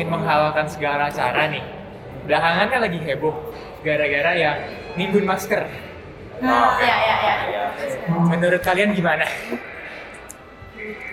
ingin 0.00 0.16
menghalalkan 0.16 0.64
segala 0.64 1.12
cara 1.12 1.52
nih. 1.52 1.60
Belakangan 2.24 2.72
kan 2.72 2.80
lagi 2.88 2.96
heboh 3.04 3.36
gara-gara 3.84 4.32
yang 4.32 4.56
nimbun 4.96 5.28
masker. 5.28 5.68
Nah, 6.40 6.80
ya, 6.80 6.96
ya, 7.04 7.14
ya. 7.52 7.62
Menurut 8.08 8.64
kalian 8.64 8.96
gimana? 8.96 9.28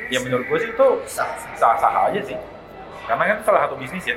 Ya 0.07 0.23
menurut 0.23 0.47
gue 0.47 0.57
sih 0.63 0.71
itu 0.71 0.87
sah-sah 1.03 2.07
aja 2.07 2.21
sih. 2.23 2.39
Karena 3.03 3.35
kan 3.35 3.37
salah 3.43 3.67
satu 3.67 3.75
bisnis 3.75 4.07
ya. 4.07 4.15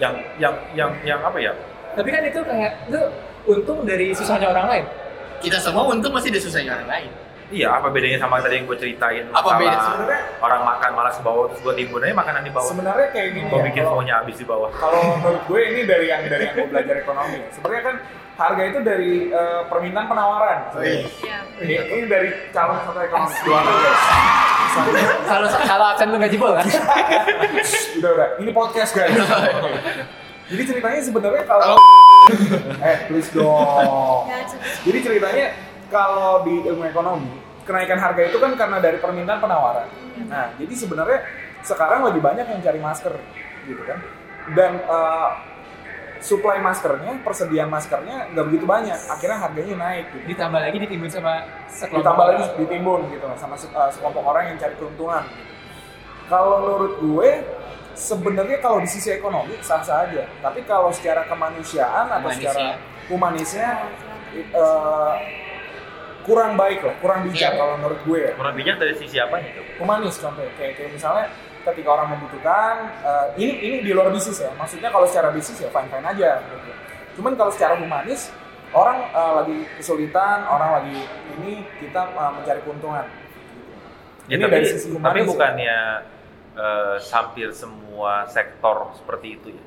Yang 0.00 0.14
yang 0.40 0.54
yang 0.72 0.90
yang 1.04 1.20
apa 1.20 1.36
ya? 1.36 1.52
Tapi 1.92 2.08
kan 2.08 2.24
itu 2.24 2.40
kayak 2.40 2.72
itu 2.88 3.00
untung 3.44 3.84
dari 3.84 4.16
susahnya 4.16 4.48
orang 4.48 4.66
lain. 4.72 4.84
Kita 5.44 5.60
semua 5.60 5.92
untung 5.92 6.16
masih 6.16 6.32
ada 6.32 6.40
susahnya 6.40 6.72
orang 6.80 6.88
lain. 6.88 7.10
Iya, 7.44 7.68
apa 7.70 7.88
bedanya 7.88 8.16
sama 8.16 8.40
tadi 8.40 8.56
yang 8.56 8.64
gue 8.64 8.74
ceritain 8.74 9.24
Apa 9.28 9.56
beda? 9.56 9.76
Sebenarnya 9.76 10.20
orang 10.38 10.62
makan 10.64 10.90
malas 10.92 11.16
bawa 11.20 11.48
terus 11.48 11.60
gue 11.60 11.74
timbun 11.76 12.00
aja 12.00 12.12
makanan 12.12 12.40
di 12.40 12.50
bawah. 12.50 12.68
sebenarnya 12.68 13.08
kayak 13.10 13.28
gini 13.32 13.46
Gue 13.46 13.60
ya. 13.60 13.64
bikin 13.68 13.82
semuanya 13.84 14.14
habis 14.18 14.36
di 14.36 14.44
bawah. 14.44 14.70
Kalau 14.72 15.00
menurut 15.18 15.42
gue 15.44 15.60
ini 15.62 15.80
dari 15.84 16.06
yang 16.08 16.22
dari 16.24 16.42
yang 16.42 16.54
gue 16.54 16.68
belajar 16.68 16.94
ekonomi. 16.98 17.38
Sebenarnya 17.50 17.82
kan 17.82 17.96
harga 18.34 18.62
itu 18.64 18.78
dari 18.80 19.12
eh, 19.28 19.60
permintaan 19.64 20.06
penawaran. 20.06 20.58
Iya. 20.74 21.06
Ini, 21.60 21.74
ini 21.86 22.04
dari 22.06 22.28
calon 22.50 22.78
satu 22.82 22.98
ekonomi. 22.98 23.34
Dua 23.40 23.60
guys. 23.60 24.02
Kalau 25.24 25.46
kalau 25.46 25.86
absen 25.86 26.06
lu 26.10 26.16
nggak 26.18 26.32
jebol 26.32 26.50
kan? 26.50 26.66
udah 27.94 28.10
udah. 28.10 28.28
Ini 28.40 28.50
podcast 28.50 28.90
guys. 28.90 29.14
Jadi 30.44 30.62
ceritanya 30.66 31.00
sebenarnya 31.00 31.42
kalau 31.44 31.76
eh 32.80 32.96
please 33.06 33.30
dong. 33.30 34.26
Jadi 34.82 34.98
ceritanya 34.98 35.46
kalau 35.88 36.42
di 36.42 36.64
ilmu 36.64 36.84
ekonomi 36.84 37.30
kenaikan 37.64 37.96
harga 37.96 38.28
itu 38.28 38.36
kan 38.36 38.52
karena 38.54 38.76
dari 38.78 39.00
permintaan 39.00 39.40
penawaran. 39.40 39.88
Nah, 40.28 40.52
jadi 40.60 40.74
sebenarnya 40.76 41.18
sekarang 41.64 42.04
lebih 42.04 42.20
banyak 42.20 42.44
yang 42.44 42.60
cari 42.60 42.78
masker 42.78 43.14
gitu 43.64 43.82
kan. 43.88 43.98
Dan 44.52 44.76
eh, 44.78 45.30
supply 46.20 46.60
maskernya, 46.60 47.20
persediaan 47.20 47.68
maskernya 47.68 48.28
nggak 48.32 48.44
begitu 48.48 48.64
banyak. 48.64 48.96
Akhirnya 49.08 49.38
harganya 49.40 49.74
naik. 49.80 50.04
Gitu. 50.12 50.36
Ditambah 50.36 50.60
lagi 50.60 50.76
ditimbun 50.76 51.10
sama 51.10 51.32
sekelompok 51.68 52.00
Ditambah 52.04 52.24
lagi 52.28 52.44
ditimbun 52.60 53.00
gitu 53.12 53.26
sama 53.40 53.54
se- 53.56 53.72
eh, 53.72 53.90
sekelompok 53.92 54.24
orang 54.24 54.44
yang 54.52 54.56
cari 54.60 54.74
keuntungan. 54.76 55.24
Kalau 56.28 56.54
menurut 56.60 56.92
gue 57.00 57.28
sebenarnya 57.94 58.58
kalau 58.60 58.80
di 58.80 58.88
sisi 58.88 59.08
ekonomi 59.08 59.56
sah-sah 59.60 60.04
aja. 60.04 60.24
Tapi 60.40 60.64
kalau 60.64 60.92
secara 60.92 61.24
kemanusiaan 61.24 62.12
atau 62.12 62.28
Humanisnya. 62.28 62.52
secara 62.52 62.66
humanisnya 63.08 63.68
eh, 64.34 65.14
kurang 66.24 66.56
baik 66.56 66.80
lah, 66.80 66.94
kurang 66.98 67.20
bijak 67.22 67.52
Iya. 67.52 67.58
kalau 67.60 67.74
menurut 67.76 68.00
gue 68.02 68.18
ya. 68.18 68.32
Kurang 68.34 68.54
bijak 68.56 68.76
dari 68.76 68.94
sisi 68.96 69.16
apanya 69.16 69.52
tuh? 69.52 69.64
Humanis 69.76 70.16
contohnya, 70.16 70.48
kayak, 70.56 70.72
kayak 70.74 70.90
misalnya 70.90 71.24
ketika 71.62 71.88
orang 71.90 72.08
membutuhkan, 72.10 72.74
eh, 73.00 73.26
ini 73.38 73.52
ini 73.58 73.76
di 73.80 73.90
luar 73.92 74.08
bisnis 74.08 74.36
ya, 74.36 74.48
maksudnya 74.54 74.88
kalau 74.88 75.04
secara 75.04 75.28
bisnis 75.30 75.56
ya 75.56 75.68
fine 75.68 75.88
fine 75.88 76.06
aja. 76.06 76.40
Gitu. 76.40 76.70
Cuman 77.14 77.32
kalau 77.34 77.52
secara 77.52 77.76
humanis, 77.76 78.32
orang 78.72 79.04
eh, 79.06 79.32
lagi 79.38 79.56
kesulitan, 79.76 80.44
orang 80.44 80.70
lagi 80.80 80.98
ini 81.36 81.52
kita 81.78 82.00
eh, 82.08 82.30
mencari 82.34 82.60
keuntungan. 82.60 83.06
Ya, 84.24 84.34
Ini 84.34 84.42
tapi, 84.42 84.52
dari 84.56 84.66
sisi 84.66 84.86
tapi 84.88 84.96
humanis 84.96 85.20
ya. 85.20 85.28
bukannya 85.28 85.78
eh, 86.56 86.94
hampir 87.12 87.48
semua 87.52 88.12
sektor 88.26 88.76
seperti 88.96 89.28
itu 89.36 89.48
ya. 89.52 89.64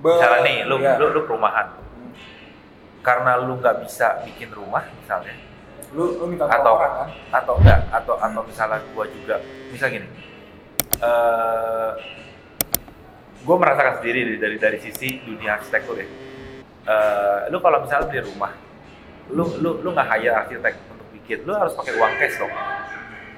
Be- 0.00 0.16
Misalnya 0.16 0.40
nih, 0.40 0.58
lu, 0.64 0.76
iya. 0.78 0.94
lu, 0.96 1.06
lu 1.12 1.20
perumahan. 1.26 1.66
Karena 3.00 3.40
lu 3.40 3.56
nggak 3.56 3.80
bisa 3.84 4.20
bikin 4.28 4.52
rumah 4.52 4.84
misalnya, 5.00 5.32
lu, 5.96 6.20
lu 6.20 6.24
minta 6.28 6.44
atau 6.46 6.76
orang 6.76 6.92
kan? 7.00 7.10
atau 7.40 7.54
enggak 7.58 7.80
atau 7.90 8.14
atau 8.20 8.42
misalnya 8.44 8.78
gua 8.92 9.08
juga 9.08 9.40
misal 9.72 9.88
gini 9.88 10.08
eh 11.00 11.90
gue 13.40 13.56
merasakan 13.56 14.04
sendiri 14.04 14.20
dari 14.20 14.36
dari, 14.36 14.56
dari 14.60 14.78
sisi 14.84 15.16
dunia 15.24 15.56
arsitektur 15.56 15.96
ya. 15.96 16.04
Eh, 16.84 17.38
lu 17.48 17.56
kalau 17.64 17.80
misalnya 17.80 18.12
beli 18.12 18.20
rumah 18.28 18.52
lu 19.30 19.46
lu 19.62 19.80
lu 19.80 19.88
nggak 19.94 20.08
hire 20.10 20.34
arsitek 20.44 20.74
untuk 20.90 21.08
bikin 21.14 21.46
lu 21.46 21.54
harus 21.56 21.72
pakai 21.72 21.96
uang 21.96 22.12
cash 22.20 22.36
dong. 22.36 22.52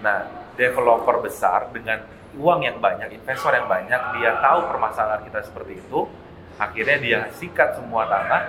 Nah 0.03 0.19
developer 0.59 1.17
besar 1.23 1.71
dengan 1.71 2.03
uang 2.35 2.61
yang 2.65 2.77
banyak 2.81 3.13
investor 3.13 3.53
yang 3.53 3.69
banyak 3.69 4.01
dia 4.19 4.31
tahu 4.41 4.59
permasalahan 4.73 5.23
kita 5.29 5.45
seperti 5.45 5.79
itu 5.79 6.01
akhirnya 6.55 6.97
dia 6.99 7.19
sikat 7.33 7.75
semua 7.75 8.05
tanah 8.05 8.43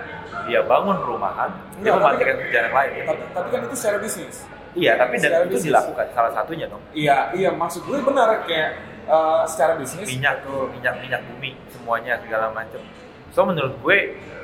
dia 0.44 0.60
bangun 0.60 0.96
perumahan 0.98 1.50
dia 1.74 1.80
Enggak, 1.80 1.94
mematikan 1.96 2.26
kan- 2.26 2.36
pekerjaan 2.38 2.64
yang 2.64 2.76
lain 2.76 2.90
Tapi, 3.04 3.22
tapi 3.32 3.48
kan 3.48 3.60
itu 3.62 3.74
secara 3.74 3.96
bisnis. 3.98 4.36
Iya, 4.74 4.92
tapi 4.98 5.14
Secara 5.16 5.34
dan 5.36 5.42
itu 5.44 5.54
bisnis. 5.54 5.66
dilakukan 5.70 6.06
salah 6.10 6.32
satunya 6.34 6.66
dong. 6.66 6.82
Iya, 6.90 7.18
iya 7.32 7.50
maksud 7.50 7.86
gue 7.86 7.94
benar 8.02 8.42
kayak 8.42 8.70
eh, 9.06 9.42
secara 9.46 9.72
bisnis. 9.78 10.02
Minyak 10.04 10.42
tuh, 10.42 10.66
minyak 10.68 10.94
minyak 10.98 11.22
bumi 11.24 11.54
semuanya 11.68 12.18
segala 12.18 12.50
macam. 12.50 12.82
So 13.30 13.42
menurut 13.42 13.78
gue 13.78 13.98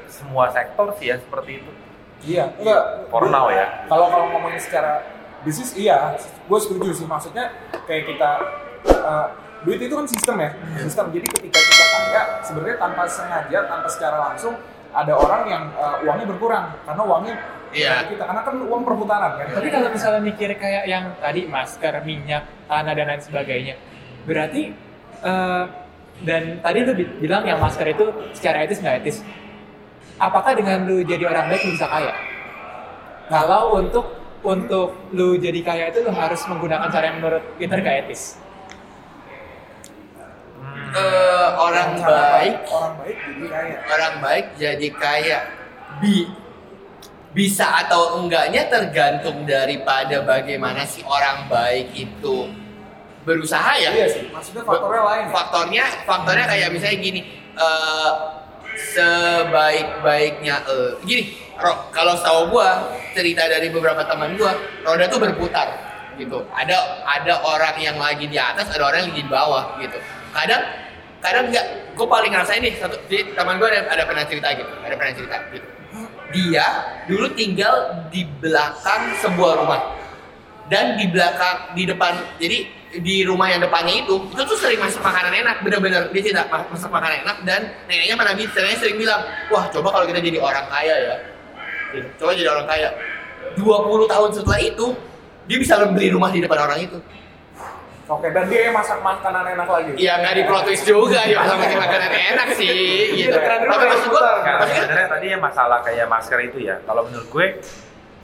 semua 0.06 0.46
sektor 0.48 0.94
sih 0.96 1.08
ya 1.08 1.18
seperti 1.18 1.58
itu. 1.58 1.70
Iya, 2.22 2.46
enggak. 2.54 3.10
For 3.10 3.26
now 3.26 3.50
ya. 3.50 3.86
Kalau 3.86 4.06
kalau 4.06 4.30
ngomongin 4.30 4.60
secara 4.60 5.02
bisnis, 5.40 5.74
iya, 5.74 6.14
gue 6.46 6.58
setuju 6.58 6.94
sih. 6.94 7.06
Maksudnya 7.06 7.50
kayak 7.84 8.06
kita 8.06 8.30
eh, 8.86 9.26
duit 9.62 9.80
itu 9.80 9.92
kan 9.92 10.06
sistem 10.06 10.36
ya, 10.40 10.50
sistem. 10.78 11.12
Jadi 11.12 11.26
ketika 11.28 11.58
kita 11.58 11.84
kaya, 11.86 12.22
sebenarnya 12.40 12.76
tanpa 12.78 13.02
sengaja, 13.04 13.58
tanpa 13.68 13.88
secara 13.88 14.16
langsung 14.30 14.54
ada 14.90 15.12
orang 15.14 15.42
yang 15.46 15.64
eh, 15.70 15.96
uangnya 16.04 16.26
berkurang 16.26 16.66
karena 16.82 17.02
uangnya 17.04 17.36
Iya. 17.70 18.02
kita 18.02 18.26
karena 18.26 18.42
kan 18.42 18.66
uang 18.66 18.82
perputaran 18.82 19.38
kan. 19.38 19.46
Tapi 19.54 19.70
kalau 19.70 19.94
misalnya 19.94 20.18
mikir 20.18 20.58
kayak 20.58 20.90
yang 20.90 21.14
tadi 21.22 21.46
masker, 21.46 22.02
minyak, 22.02 22.42
tanah 22.66 22.98
dan 22.98 23.06
lain 23.06 23.22
sebagainya, 23.22 23.74
berarti 24.26 24.74
eh, 25.22 25.64
dan 26.20 26.42
tadi 26.58 26.78
lu 26.82 26.92
bi- 26.98 27.14
bilang 27.22 27.46
yang 27.46 27.62
masker 27.62 27.86
itu 27.86 28.10
secara 28.34 28.66
etis 28.66 28.82
nggak 28.82 28.96
etis. 29.06 29.22
Apakah 30.18 30.52
dengan 30.52 30.82
lu 30.84 31.00
jadi 31.00 31.22
orang 31.24 31.46
baik 31.46 31.62
lu 31.64 31.78
bisa 31.78 31.86
kaya? 31.86 32.12
Kalau 33.30 33.78
untuk 33.78 34.18
untuk 34.42 34.96
lu 35.14 35.36
jadi 35.36 35.60
kaya 35.62 35.84
itu 35.92 36.02
lu 36.02 36.10
harus 36.10 36.40
menggunakan 36.48 36.88
cara 36.90 37.12
yang 37.12 37.22
menurut 37.22 37.44
Peter 37.54 37.78
gak 37.78 38.08
etis. 38.08 38.39
Eh, 40.90 41.48
orang 41.54 42.02
baik 42.02 42.66
orang 42.66 42.94
baik 42.98 43.16
jadi 43.22 43.46
kaya. 43.46 43.76
orang 43.94 44.14
baik 44.18 44.46
jadi 44.58 44.88
kaya 44.90 45.38
bi 46.02 46.26
bisa 47.30 47.86
atau 47.86 48.18
enggaknya 48.18 48.66
tergantung 48.66 49.46
daripada 49.46 50.18
bagaimana 50.26 50.82
si 50.82 51.06
orang 51.06 51.46
baik 51.46 51.94
itu 51.94 52.50
berusaha 53.22 53.78
ya 53.78 53.94
Iya 53.94 54.06
sih, 54.10 54.22
maksudnya 54.34 54.66
faktornya 54.66 55.02
lain. 55.06 55.22
ya? 55.22 55.30
faktornya 55.30 55.84
faktornya 56.02 56.46
kayak 56.50 56.68
misalnya 56.74 56.98
gini 56.98 57.20
eh 57.54 58.10
sebaik-baiknya 58.74 60.56
eh 60.66 60.90
gini 61.06 61.22
Ro, 61.60 61.92
kalau 61.94 62.16
setahu 62.18 62.56
gua 62.56 62.82
cerita 63.14 63.46
dari 63.46 63.68
beberapa 63.70 64.02
teman 64.08 64.34
gua 64.34 64.56
roda 64.82 65.06
tuh 65.06 65.20
berputar 65.22 65.68
gitu 66.18 66.42
ada 66.50 67.04
ada 67.06 67.34
orang 67.46 67.76
yang 67.78 67.94
lagi 67.94 68.26
di 68.26 68.40
atas 68.40 68.72
ada 68.74 68.90
orang 68.90 69.06
yang 69.06 69.10
lagi 69.14 69.22
di 69.22 69.30
bawah 69.30 69.64
gitu 69.78 70.00
kadang 70.32 70.62
kadang 71.20 71.44
enggak 71.52 71.66
gua 71.94 72.06
paling 72.08 72.30
ngerasain 72.32 72.62
nih 72.64 72.74
satu 72.80 72.96
di, 73.06 73.22
teman 73.36 73.60
gua 73.60 73.68
ada, 73.68 73.86
ada 73.92 74.02
pernah 74.08 74.24
cerita 74.24 74.48
gitu 74.56 74.72
ada 74.82 74.94
pernah 74.96 75.14
cerita 75.14 75.36
gitu. 75.52 75.68
Dia 76.30 76.66
dulu 77.10 77.26
tinggal 77.34 78.06
di 78.14 78.22
belakang 78.38 79.18
sebuah 79.18 79.52
rumah. 79.66 79.80
Dan 80.70 80.94
di 80.94 81.10
belakang 81.10 81.74
di 81.74 81.82
depan 81.82 82.14
jadi 82.38 82.62
di 82.98 83.22
rumah 83.22 83.46
yang 83.50 83.62
depannya 83.62 84.02
itu 84.02 84.18
itu 84.34 84.42
tuh 84.42 84.58
sering 84.58 84.82
masak 84.82 84.98
makanan 84.98 85.30
enak 85.30 85.62
bener-bener 85.62 86.10
dia 86.10 86.22
tidak 86.26 86.50
ma- 86.50 86.66
masak 86.66 86.90
makanan 86.90 87.22
enak 87.22 87.36
dan 87.46 87.60
neneknya 87.86 88.18
pernah 88.18 88.34
neneknya 88.34 88.78
sering 88.82 88.98
bilang 88.98 89.22
wah 89.46 89.70
coba 89.70 89.94
kalau 89.94 90.06
kita 90.10 90.18
jadi 90.18 90.38
orang 90.42 90.66
kaya 90.66 90.94
ya. 90.98 91.16
Gitu. 91.90 92.06
coba 92.18 92.30
jadi 92.34 92.50
orang 92.50 92.66
kaya. 92.66 92.90
20 93.58 93.66
tahun 94.10 94.30
setelah 94.30 94.60
itu 94.62 94.86
dia 95.50 95.58
bisa 95.58 95.74
beli 95.90 96.14
rumah 96.14 96.30
di 96.30 96.42
depan 96.42 96.58
orang 96.66 96.78
itu 96.86 96.98
Oke, 98.10 98.26
dan 98.34 98.50
dia 98.50 98.66
yang 98.66 98.74
masak 98.74 98.98
makanan 98.98 99.54
enak 99.54 99.68
lagi. 99.70 99.90
ya 99.94 100.18
nggak 100.18 100.34
di 100.34 100.42
plot 100.42 100.62
twist 100.66 100.82
juga 100.82 101.22
ya 101.22 101.46
masak 101.46 101.78
makanan 101.78 102.10
enak 102.10 102.48
sih 102.58 102.74
gitu 103.14 103.38
Keren 103.38 103.58
tapi 103.62 103.70
banget. 103.70 103.90
maksud 103.94 104.10
maksudnya 104.10 104.82
sebenarnya 104.82 105.08
tadi 105.14 105.26
yang 105.30 105.42
masalah 105.42 105.78
kayak 105.86 106.06
masker 106.10 106.38
itu 106.42 106.58
ya. 106.58 106.82
Kalau 106.82 107.06
menurut 107.06 107.28
gue 107.30 107.46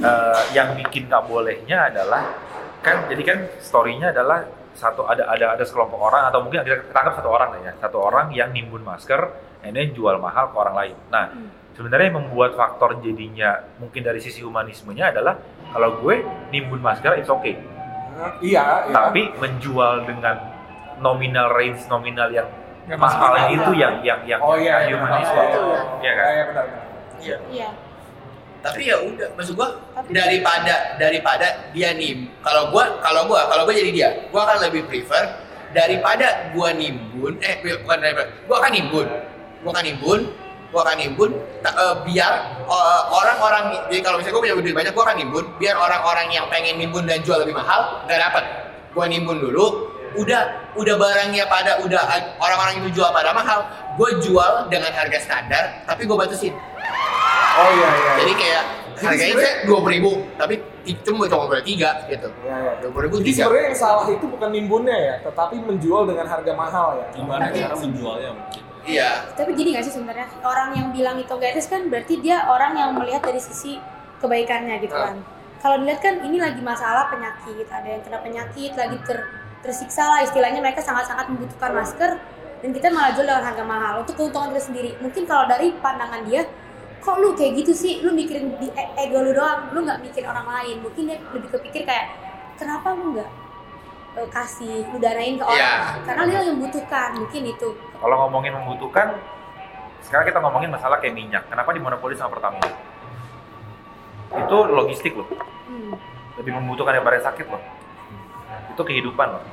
eh, 0.02 0.42
yang 0.58 0.74
bikin 0.74 1.06
nggak 1.06 1.22
bolehnya 1.30 1.86
adalah 1.86 2.34
kan 2.82 3.06
jadi 3.06 3.22
kan 3.22 3.38
story-nya 3.62 4.10
adalah 4.10 4.42
satu 4.74 5.06
ada 5.06 5.22
ada 5.30 5.54
ada 5.54 5.62
sekelompok 5.62 6.02
orang 6.02 6.28
atau 6.28 6.42
mungkin 6.42 6.66
kita 6.66 6.90
tangkap 6.90 7.22
satu 7.22 7.30
orang 7.30 7.48
lah 7.54 7.60
ya 7.70 7.72
satu 7.78 8.02
orang 8.02 8.34
yang 8.34 8.50
nimbun 8.50 8.82
masker 8.82 9.22
and 9.62 9.78
then 9.78 9.94
jual 9.94 10.18
mahal 10.18 10.50
ke 10.50 10.56
orang 10.58 10.74
lain. 10.74 10.96
Nah 11.14 11.30
sebenarnya 11.78 12.10
yang 12.10 12.26
membuat 12.26 12.58
faktor 12.58 12.98
jadinya 12.98 13.62
mungkin 13.78 14.02
dari 14.02 14.18
sisi 14.18 14.42
humanismenya 14.42 15.14
adalah 15.14 15.38
kalau 15.70 16.02
gue 16.02 16.26
nimbun 16.50 16.82
masker 16.82 17.22
it's 17.22 17.30
okay 17.30 17.54
Iya, 18.16 18.64
iya. 18.82 18.92
tapi 18.92 19.22
menjual 19.36 20.04
dengan 20.04 20.36
nominal 20.98 21.52
range 21.52 21.84
nominal 21.86 22.28
yang 22.28 22.48
Nggak 22.86 22.96
masuk 22.96 23.18
mahal 23.18 23.34
akal. 23.36 23.50
itu 23.52 23.70
yang 23.74 23.94
yang 24.00 24.20
yang 24.24 24.40
Oh 24.40 24.54
iya, 24.54 24.86
yang 24.86 24.88
iya, 24.88 24.96
humanisme 24.96 25.34
iya, 25.34 25.44
iya. 25.44 25.58
Iya 25.98 26.12
kan? 26.12 26.26
Iya, 26.26 26.44
benar, 26.44 26.64
benar. 26.64 26.84
iya 27.18 27.36
Iya. 27.50 27.68
tapi 28.58 28.82
ya 28.84 28.96
udah 28.98 29.28
maksud 29.32 29.54
gua 29.54 29.68
Tapi- 29.92 30.10
daripada 30.10 30.74
daripada 30.96 31.46
dia 31.70 31.92
nih 31.92 32.12
kalau 32.40 32.68
gua 32.68 32.98
kalau 32.98 33.22
gua 33.24 33.46
kalau 33.46 33.62
gua 33.62 33.74
jadi 33.74 33.90
dia 33.90 34.08
gua 34.28 34.42
akan 34.44 34.58
lebih 34.66 34.86
prefer 34.86 35.22
daripada 35.70 36.26
gua 36.50 36.72
nimbun 36.72 37.36
eh 37.38 37.54
bukan 37.60 37.98
daripada 38.00 38.26
gua 38.44 38.56
akan 38.58 38.72
nimbun 38.72 39.06
gua 39.60 39.70
akan 39.72 39.84
nimbun 39.84 40.20
gua 40.68 40.80
akan 40.82 40.96
nimbun 40.96 41.30
ta- 41.60 41.74
eh, 41.74 41.94
biar 42.02 42.32
eh, 42.62 43.02
orang-orang 43.08 43.64
jadi 43.86 44.00
kalau 44.00 44.16
misalnya 44.18 44.34
gua 44.34 44.42
punya 44.42 44.54
duit 44.56 44.74
banyak 44.74 44.92
gua 44.92 45.04
akan 45.06 45.16
nimbun 45.16 45.44
biar 45.56 45.74
orang-orang 45.74 46.26
yang 46.28 46.46
pengen 46.46 46.74
nimbun 46.76 47.04
dan 47.04 47.22
jual 47.22 47.38
lebih 47.38 47.52
mahal 47.52 48.02
nggak 48.04 48.18
dapat 48.20 48.44
gua 48.92 49.04
nimbun 49.06 49.38
dulu 49.38 49.66
udah 50.16 50.42
udah 50.72 50.94
barangnya 50.96 51.44
pada 51.44 51.76
udah 51.80 52.00
orang-orang 52.40 52.80
itu 52.80 52.96
jual 52.96 53.12
pada 53.12 53.36
mahal 53.36 53.68
gue 53.94 54.10
jual 54.24 54.64
dengan 54.66 54.88
harga 54.88 55.20
standar 55.20 55.84
tapi 55.84 56.08
gue 56.08 56.16
batasin 56.16 56.56
Oh 57.56 57.70
iya 57.70 57.88
iya. 57.90 58.12
jadi 58.20 58.32
kayak 58.32 58.64
Jadi 58.96 59.04
harganya 59.12 59.34
saya 59.36 59.54
dua 59.64 59.80
ribu 59.84 60.24
tapi 60.36 60.54
cuma 61.04 61.28
cuma 61.28 61.44
boleh 61.46 61.60
tiga 61.60 62.00
gitu 62.08 62.32
Iya, 62.40 62.56
iya. 62.56 62.72
dua 62.80 63.00
ribu 63.04 63.20
Jadi 63.20 63.32
sebenarnya 63.34 63.64
yang 63.68 63.76
salah 63.76 64.06
itu 64.08 64.24
bukan 64.24 64.48
nimbunnya 64.52 64.96
ya, 64.96 65.14
tetapi 65.20 65.56
menjual 65.60 66.08
dengan 66.08 66.24
harga 66.24 66.52
mahal 66.52 66.88
ya. 66.96 67.06
Gimana 67.12 67.44
cara 67.48 67.74
menjualnya 67.76 68.30
mungkin? 68.32 68.62
Iya 68.86 69.26
Tapi 69.34 69.50
gini 69.52 69.74
gak 69.74 69.84
sih 69.84 69.94
sebenarnya 69.94 70.26
orang 70.40 70.72
yang 70.72 70.88
bilang 70.90 71.18
itu 71.18 71.28
gak 71.28 71.52
etis 71.52 71.66
kan 71.66 71.86
berarti 71.86 72.18
dia 72.18 72.46
orang 72.46 72.72
yang 72.74 72.90
melihat 72.94 73.20
dari 73.20 73.38
sisi 73.38 73.76
kebaikannya 74.16 74.80
gitu 74.80 74.94
Ah. 74.94 75.12
kan. 75.12 75.18
Kalau 75.56 75.76
dilihat 75.82 76.00
kan 76.00 76.22
ini 76.22 76.38
lagi 76.38 76.62
masalah 76.62 77.10
penyakit, 77.10 77.66
ada 77.66 77.88
yang 77.88 78.00
kena 78.00 78.18
penyakit, 78.22 78.72
lagi 78.72 78.96
ter, 79.02 79.18
tersiksa 79.60 80.06
lah 80.06 80.20
istilahnya 80.22 80.62
mereka 80.62 80.78
sangat-sangat 80.78 81.26
membutuhkan 81.26 81.74
masker 81.74 82.10
dan 82.62 82.70
kita 82.70 82.88
malah 82.88 83.10
jual 83.12 83.26
dengan 83.26 83.42
harga 83.42 83.64
mahal 83.66 83.94
untuk 84.04 84.14
keuntungan 84.14 84.54
kita 84.54 84.62
sendiri. 84.62 84.90
Mungkin 85.02 85.26
kalau 85.26 85.44
dari 85.44 85.74
pandangan 85.76 86.22
dia, 86.24 86.46
kok 87.00 87.16
lu 87.18 87.34
kayak 87.34 87.60
gitu 87.60 87.72
sih, 87.72 87.98
lu 88.00 88.14
mikirin 88.14 88.54
di 88.56 88.68
e- 88.68 88.92
ego 88.96 89.20
lu 89.20 89.32
doang, 89.32 89.72
lu 89.74 89.82
nggak 89.82 90.00
mikirin 90.00 90.28
orang 90.28 90.46
lain. 90.46 90.76
Mungkin 90.80 91.02
dia 91.08 91.18
lebih 91.34 91.50
kepikir 91.50 91.82
kayak 91.82 92.14
kenapa 92.56 92.94
lu 92.94 93.16
nggak 93.16 93.30
kasih, 94.32 94.88
lu 94.88 94.96
danain 94.96 95.36
ke 95.36 95.44
orang, 95.44 95.60
Iya. 95.60 96.00
karena 96.08 96.22
dia 96.24 96.38
yang 96.40 96.56
membutuhkan, 96.56 97.08
mungkin 97.20 97.42
itu. 97.44 97.68
Kalau 97.76 98.16
ngomongin 98.24 98.52
membutuhkan, 98.56 99.20
sekarang 100.00 100.24
kita 100.24 100.38
ngomongin 100.40 100.70
masalah 100.72 100.96
kayak 101.02 101.12
minyak. 101.12 101.44
Kenapa 101.52 101.74
dimonopoli 101.76 102.16
sama 102.16 102.32
Pertamina? 102.32 102.70
Itu 104.32 104.56
logistik 104.70 105.12
loh. 105.18 105.28
Hmm. 105.68 105.92
Lebih 106.40 106.52
membutuhkan 106.56 106.96
daripada 106.96 107.18
sakit 107.20 107.46
loh. 107.50 107.60
Itu 108.72 108.82
kehidupan 108.86 109.28
loh. 109.36 109.44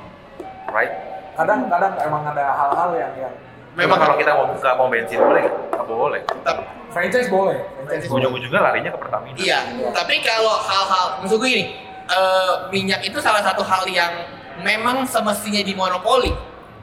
Right? 0.72 0.92
Kadang-kadang 1.34 1.98
emang 2.00 2.22
ada 2.30 2.54
hal-hal 2.54 2.90
yang 2.94 3.12
yang 3.18 3.34
Memang 3.74 3.98
kalau 3.98 4.14
kita 4.14 4.30
mau 4.38 4.46
buka 4.54 4.70
mau 4.78 4.86
bensin 4.86 5.18
boleh 5.18 5.50
nggak? 5.50 5.56
Nggak 5.74 5.86
boleh. 5.90 6.20
franchise 6.94 7.26
boleh. 7.26 7.58
Franchise. 7.82 8.06
Ujung-ujungnya 8.06 8.62
larinya 8.62 8.90
ke 8.94 8.98
Pertamina. 9.02 9.34
Iya, 9.34 9.58
tapi 9.90 10.22
kalau 10.22 10.54
hal-hal 10.62 11.18
maksud 11.18 11.42
gue 11.42 11.50
gini, 11.50 11.64
eh, 12.06 12.52
minyak 12.70 13.02
itu 13.02 13.18
salah 13.18 13.42
satu 13.42 13.66
hal 13.66 13.82
yang 13.90 14.14
memang 14.60 15.02
semestinya 15.04 15.58
dimonopoli 15.60 16.30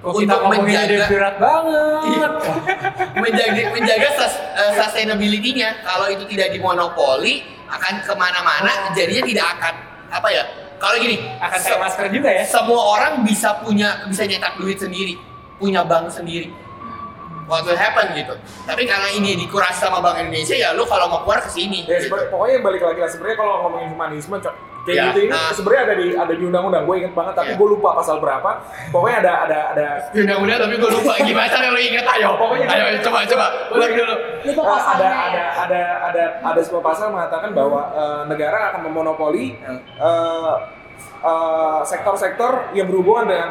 Kok 0.01 0.18
kita 0.18 0.33
untuk 0.33 0.65
menjaga 0.65 1.06
berat 1.06 1.35
banget. 1.38 2.01
Iya. 2.09 2.27
menjaga 3.13 3.62
menjaga 3.69 4.07
sus- 4.18 4.41
eh, 4.57 4.71
sustainability-nya. 4.75 5.69
Kalau 5.79 6.09
itu 6.09 6.25
tidak 6.25 6.50
dimonopoli 6.51 7.45
akan 7.69 8.01
ke 8.01 8.13
mana-mana, 8.18 8.89
jadinya 8.91 9.21
tidak 9.21 9.45
akan 9.56 9.73
apa 10.09 10.27
ya? 10.27 10.44
Kalau 10.75 10.97
gini, 10.97 11.21
Akan 11.38 11.62
se- 11.62 11.77
masker 11.77 12.09
juga 12.09 12.33
ya. 12.33 12.41
semua 12.41 12.81
orang 12.97 13.21
bisa 13.21 13.62
punya 13.62 14.01
bisa 14.09 14.25
nyetak 14.25 14.57
duit 14.57 14.81
sendiri, 14.81 15.21
punya 15.56 15.85
bank 15.85 16.09
sendiri. 16.09 16.50
What 17.45 17.62
will 17.62 17.75
happen 17.75 18.15
gitu. 18.15 18.33
Tapi 18.63 18.88
karena 18.88 19.12
ini 19.12 19.35
dikuras 19.35 19.75
sama 19.75 20.00
Bank 20.00 20.18
Indonesia 20.18 20.56
ya 20.56 20.71
lu 20.71 20.88
kalau 20.88 21.12
mau 21.12 21.21
keluar 21.21 21.44
ke 21.44 21.51
sini. 21.51 21.83
Ya, 21.83 22.00
gitu. 22.00 22.09
pokoknya 22.09 22.63
balik 22.63 22.81
lagi 22.81 23.00
lah 23.03 23.09
sebenarnya 23.12 23.38
kalau 23.38 23.53
ngomongin 23.68 23.91
humanisme 23.91 24.33
cok 24.33 24.56
kayak 24.81 24.98
Ya, 24.98 25.04
gitu 25.13 25.19
ini 25.25 25.31
nah. 25.31 25.54
sebenarnya 25.54 25.83
ada 25.86 25.95
di 25.95 26.07
ada 26.18 26.33
di 26.33 26.44
undang-undang 26.44 26.83
gue 26.89 26.95
inget 26.98 27.13
banget 27.13 27.33
tapi 27.38 27.51
Ya. 27.54 27.57
gue 27.57 27.68
lupa 27.69 27.89
pasal 27.94 28.18
berapa 28.18 28.50
pokoknya 28.89 29.18
ada 29.22 29.33
ada 29.45 29.60
ada 29.74 29.86
Mudah-mudahan 30.12 30.60
tapi 30.66 30.75
gue 30.78 30.92
lupa 30.92 31.12
gimana 31.22 31.48
cara 31.48 31.68
lo 31.69 31.80
inget 31.80 32.06
ayo. 32.18 32.30
Pokoknya 32.36 32.66
ayo 32.66 32.83
coba 33.06 33.18
coba 33.25 33.45
ulang 33.69 33.94
dulu. 33.94 34.16
Lupa 34.42 34.62
ada 34.66 35.07
ada 35.07 35.07
ya. 35.38 35.48
ada 35.69 35.81
ada 36.10 36.24
ada 36.42 36.60
sebuah 36.62 36.83
pasal 36.83 37.13
mengatakan 37.13 37.54
bahwa 37.54 37.81
eh, 37.94 38.22
negara 38.25 38.74
akan 38.74 38.81
memonopoli 38.89 39.54
eh, 39.62 39.80
eh, 41.22 41.80
sektor-sektor 41.86 42.74
yang 42.74 42.89
berhubungan 42.89 43.25
dengan 43.30 43.50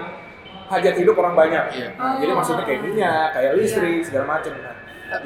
hajat 0.71 0.94
hidup 0.99 1.19
orang 1.19 1.35
banyak. 1.35 1.65
Iya. 1.75 1.88
Nah, 1.99 2.15
jadi 2.23 2.31
maksudnya 2.31 2.62
kayak 2.62 2.81
minyak, 2.87 3.35
kayak 3.35 3.53
listrik 3.59 4.06
segala 4.06 4.38
macam. 4.38 4.55
Nah, 4.55 5.19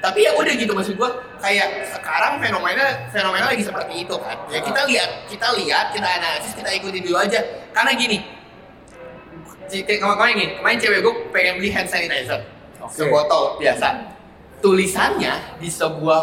Tapi 0.00 0.24
ya 0.24 0.32
udah 0.32 0.52
gitu 0.56 0.72
maksud 0.72 0.96
gue 0.96 1.10
kayak 1.44 1.92
sekarang 1.92 2.40
fenomena 2.40 3.04
fenomena 3.12 3.52
lagi 3.52 3.60
seperti 3.60 4.08
itu 4.08 4.16
kan. 4.16 4.36
Ya 4.48 4.64
kita 4.64 4.88
lihat 4.88 5.10
kita 5.28 5.48
lihat 5.60 5.92
kita 5.92 6.08
analisis 6.08 6.56
kita 6.56 6.72
ikuti 6.72 7.04
dulu 7.04 7.20
aja. 7.20 7.40
Karena 7.76 7.92
gini. 7.92 8.18
kemarin 9.70 10.34
gini, 10.34 10.52
kemarin 10.58 10.78
cewek 10.82 10.98
gue 11.04 11.14
pengen 11.30 11.62
beli 11.62 11.70
hand 11.70 11.86
sanitizer 11.86 12.42
Oke. 12.82 12.90
sebotol 12.90 13.60
biasa. 13.62 14.18
Tulisannya 14.58 15.62
di 15.62 15.70
sebuah 15.70 16.22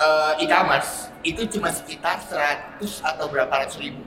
eh, 0.00 0.42
e-commerce 0.46 1.12
itu 1.20 1.44
cuma 1.58 1.68
sekitar 1.68 2.16
100 2.22 2.80
atau 3.04 3.26
berapa 3.28 3.50
ratus 3.50 3.76
ribu. 3.82 4.00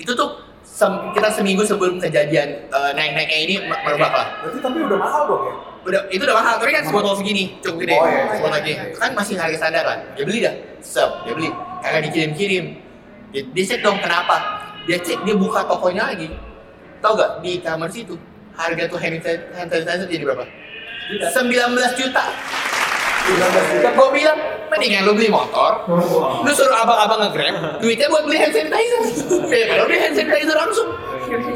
Itu 0.00 0.16
tuh 0.16 0.40
sem- 0.64 1.12
kita 1.12 1.28
seminggu 1.28 1.66
sebelum 1.66 2.00
kejadian 2.00 2.70
eh, 2.70 2.90
naik-naiknya 2.96 3.38
ini 3.44 3.54
mer- 3.68 3.82
merebak 3.84 4.12
lah. 4.14 4.26
berarti 4.40 4.58
tapi 4.62 4.78
udah 4.80 4.98
mahal 4.98 5.22
dong 5.28 5.42
ya? 5.44 5.54
Udah, 5.80 6.00
itu 6.12 6.22
udah 6.28 6.36
mahal, 6.36 6.54
tapi 6.60 6.76
kan 6.76 6.84
sebotol 6.84 7.16
segini, 7.16 7.56
cukup 7.64 7.88
gede. 7.88 7.94
Oh, 7.96 8.04
iya. 8.04 8.36
Sebotol 8.36 8.60
gini. 8.60 8.76
Kan 9.00 9.10
masih 9.16 9.34
harga 9.40 9.56
standar 9.56 9.82
kan. 9.88 9.98
Dia 10.12 10.24
beli 10.28 10.38
dah. 10.44 10.54
Sep, 10.84 11.10
dia 11.24 11.32
beli. 11.32 11.48
Kagak 11.80 12.00
dikirim-kirim. 12.12 12.64
Dia, 13.32 13.42
dia 13.48 13.64
cek 13.64 13.80
dong 13.80 13.96
kenapa. 14.04 14.36
Dia 14.84 15.00
cek, 15.00 15.24
dia 15.24 15.34
buka 15.36 15.64
tokonya 15.64 16.12
lagi. 16.12 16.28
Tahu 17.00 17.12
gak 17.16 17.30
di 17.40 17.56
e-commerce 17.56 17.96
itu 17.96 18.14
harga 18.60 18.82
tuh 18.92 18.98
hand 19.00 19.24
sanitizer 19.24 20.04
jadi 20.04 20.24
berapa? 20.28 20.44
19 21.32 21.32
juta. 21.96 22.24
19 23.24 23.72
juta 23.72 23.88
Gue 23.96 24.08
bilang, 24.12 24.38
mendingan 24.68 25.02
lu 25.08 25.12
beli 25.16 25.32
motor, 25.32 25.88
lu 26.44 26.52
suruh 26.52 26.76
abang-abang 26.76 27.28
nge-grab, 27.28 27.80
duitnya 27.80 28.06
buat 28.12 28.24
beli 28.28 28.36
hand 28.36 28.52
sanitizer. 28.52 29.00
Daripada 29.50 29.80
lu 29.80 29.86
beli 29.88 29.98
hand 30.04 30.16
sanitizer 30.16 30.56
langsung. 30.56 30.88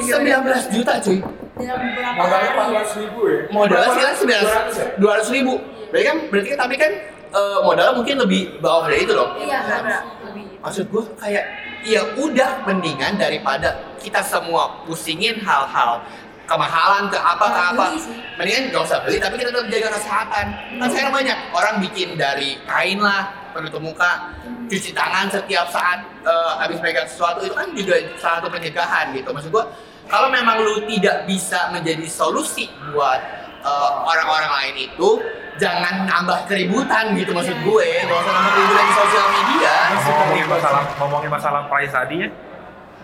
19 0.01 0.73
juta 0.73 0.93
cuy. 1.03 1.19
Dalam 1.55 1.79
modalnya 2.19 2.51
hari. 2.51 2.75
400 2.83 3.03
ribu 3.07 3.21
ya? 3.25 3.39
modalnya 3.49 3.91
sekarang 3.95 4.17
sembilan 4.19 4.43
200 4.43 4.75
ya? 4.75 4.87
dua 4.99 5.11
ratus 5.15 5.31
ribu 5.31 5.55
berarti 5.89 6.05
kan 6.05 6.17
berarti 6.27 6.49
kan 6.51 6.59
tapi 6.59 6.75
kan 6.75 6.93
eh, 7.31 7.59
modalnya 7.63 7.93
mungkin 7.95 8.15
lebih 8.19 8.41
bawah 8.59 8.85
dari 8.91 9.07
itu 9.07 9.13
dong 9.15 9.31
Iya 9.39 9.59
harus 9.63 9.99
lebih. 10.27 10.45
maksud 10.59 10.85
gue 10.91 11.03
kayak 11.15 11.45
ya 11.85 12.03
udah 12.17 12.51
mendingan 12.67 13.15
daripada 13.15 13.71
kita 14.03 14.19
semua 14.21 14.83
pusingin 14.83 15.39
hal-hal 15.39 16.03
kemahalan 16.45 17.07
ke 17.09 17.17
apa 17.17 17.47
ke 17.47 17.61
apa 17.71 17.87
mendingan 18.35 18.75
gak 18.75 18.83
usah 18.85 18.99
beli 19.07 19.17
tapi 19.17 19.39
kita 19.39 19.49
tetap 19.49 19.69
jaga 19.71 19.89
kesehatan 19.95 20.47
kan 20.83 20.89
sekarang 20.91 21.13
banyak 21.15 21.39
orang 21.55 21.75
bikin 21.81 22.19
dari 22.19 22.59
kain 22.67 22.99
lah 22.99 23.31
penutup 23.55 23.79
muka 23.79 24.35
cuci 24.67 24.91
tangan 24.91 25.31
setiap 25.31 25.71
saat 25.71 26.03
eh, 26.27 26.53
habis 26.59 26.83
pegang 26.83 27.07
sesuatu 27.07 27.47
itu 27.47 27.55
kan 27.55 27.71
juga 27.71 27.95
salah 28.19 28.43
satu 28.43 28.49
pencegahan 28.51 29.15
gitu 29.15 29.31
maksud 29.31 29.55
gua 29.55 29.71
kalau 30.09 30.29
memang 30.29 30.61
lu 30.61 30.85
tidak 30.89 31.25
bisa 31.25 31.73
menjadi 31.73 32.07
solusi 32.07 32.69
buat 32.93 33.21
eh, 33.65 33.91
orang-orang 34.05 34.51
lain 34.63 34.75
itu 34.93 35.11
jangan 35.59 36.07
nambah 36.07 36.51
keributan 36.51 37.15
gitu 37.15 37.31
maksud 37.31 37.55
gue. 37.63 37.89
Gak 38.05 38.11
usah 38.11 38.33
nambah 38.35 38.53
keributan 38.59 38.85
di 38.85 38.95
sosial 38.95 39.27
media. 39.31 39.75
Ngomongin 39.95 40.47
masalah 40.51 40.83
ngomongin 40.99 41.31
masalah 41.31 41.63
price 41.71 41.95
tadi 41.95 42.17
ya 42.27 42.31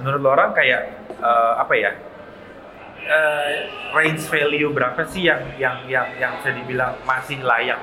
menurut 0.00 0.20
lo 0.24 0.28
orang 0.32 0.50
kayak 0.56 0.80
eh, 1.20 1.52
apa 1.60 1.74
ya 1.76 1.90
eh, 3.04 3.52
range 3.92 4.24
value 4.26 4.72
berapa 4.72 5.04
sih 5.12 5.28
yang 5.28 5.44
yang 5.60 5.76
yang 5.86 6.08
yang 6.16 6.32
bisa 6.40 6.50
dibilang 6.56 6.96
masih 7.04 7.44
layak? 7.44 7.78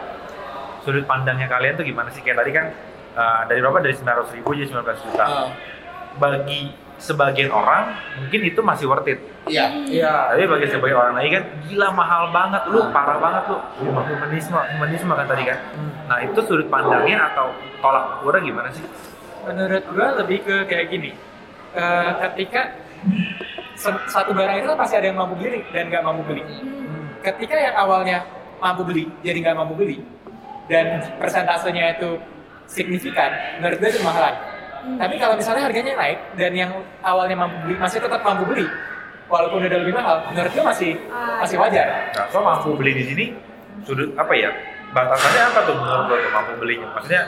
Sudut 0.81 1.05
pandangnya 1.05 1.45
kalian 1.45 1.77
tuh 1.77 1.86
gimana 1.86 2.09
sih? 2.09 2.25
Kayak 2.25 2.43
tadi 2.43 2.51
kan 2.51 2.65
eh, 3.15 3.41
dari 3.47 3.59
berapa? 3.62 3.79
Dari 3.86 3.93
900 3.93 4.36
ribu 4.41 4.50
jadi 4.57 4.67
19 4.74 5.05
juta. 5.05 5.25
Eh, 5.25 5.50
bagi 6.17 6.62
sebagian 6.98 7.50
orang 7.50 7.94
mungkin 8.18 8.42
itu 8.44 8.60
masih 8.60 8.89
worth 8.89 9.06
it 9.06 9.20
iya 9.46 9.70
Iya. 9.86 10.34
tapi 10.34 10.46
bagi 10.46 10.68
sebagian 10.68 10.98
orang 10.98 11.13
lain 11.16 11.30
kan 11.38 11.44
gila 11.66 11.88
mahal 11.94 12.24
banget 12.30 12.62
lu 12.68 12.80
parah 12.89 13.18
banget 13.18 13.44
lu 13.48 13.58
humanisme 13.86 14.58
humanisme 14.58 15.13
kan 15.13 15.25
tadi 15.25 15.44
kan 15.46 15.60
nah 16.06 16.18
itu 16.20 16.39
sudut 16.42 16.68
pandangnya 16.68 17.30
atau 17.32 17.54
tolak 17.80 18.22
ukurnya 18.22 18.42
gimana 18.44 18.70
sih 18.74 18.86
Menurut 19.48 19.80
gua 19.96 20.12
lebih 20.20 20.44
ke 20.44 20.68
kayak 20.68 20.92
gini. 20.92 21.16
Eh, 21.72 22.12
ketika 22.20 22.75
satu 24.12 24.36
barang 24.36 24.60
itu 24.60 24.68
pasti 24.75 25.00
ada 25.00 25.08
yang 25.08 25.16
mampu 25.16 25.39
beli 25.39 25.63
dan 25.72 25.88
nggak 25.88 26.04
mampu 26.04 26.20
beli. 26.27 26.44
Ketika 27.24 27.56
yang 27.56 27.75
awalnya 27.80 28.27
mampu 28.60 28.84
beli 28.84 29.08
jadi 29.24 29.39
nggak 29.39 29.56
mampu 29.56 29.80
beli 29.80 30.04
dan 30.68 31.00
persentasenya 31.16 31.96
itu 31.96 32.20
signifikan, 32.68 33.32
menurut 33.63 33.80
gue 33.80 33.88
itu 33.88 34.01
mahalan. 34.04 34.36
Tapi 34.96 35.15
kalau 35.20 35.36
misalnya 35.36 35.67
harganya 35.67 35.94
naik 36.00 36.20
dan 36.39 36.51
yang 36.56 36.72
awalnya 37.03 37.36
mampu 37.36 37.58
beli 37.67 37.75
masih 37.75 38.00
tetap 38.00 38.24
mampu 38.24 38.48
beli, 38.48 38.65
walaupun 39.27 39.60
udah 39.60 39.79
lebih 39.84 39.96
mahal, 39.96 40.24
menurut 40.32 40.51
gue 40.56 40.63
masih 40.63 40.91
masih 41.44 41.58
wajar. 41.60 41.88
Nah, 42.15 42.25
so 42.32 42.39
mampu 42.39 42.70
beli 42.79 42.96
di 42.96 43.03
sini 43.03 43.25
sudut 43.84 44.15
apa 44.15 44.34
ya? 44.34 44.50
Batasannya 44.96 45.44
apa 45.51 45.60
tuh 45.67 45.75
menurut 45.75 46.06
lo 46.08 46.15
tuh 46.15 46.32
mampu 46.32 46.51
belinya? 46.63 46.88
Maksudnya 46.96 47.24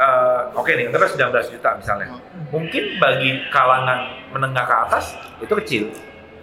eh, 0.00 0.40
oke 0.56 0.70
nih, 0.72 0.88
terus 0.88 1.12
19 1.12 1.52
juta 1.52 1.70
misalnya. 1.76 2.06
Mungkin 2.48 2.84
bagi 2.96 3.30
kalangan 3.52 3.98
menengah 4.32 4.64
ke 4.64 4.74
atas 4.88 5.04
itu 5.44 5.52
kecil. 5.60 5.82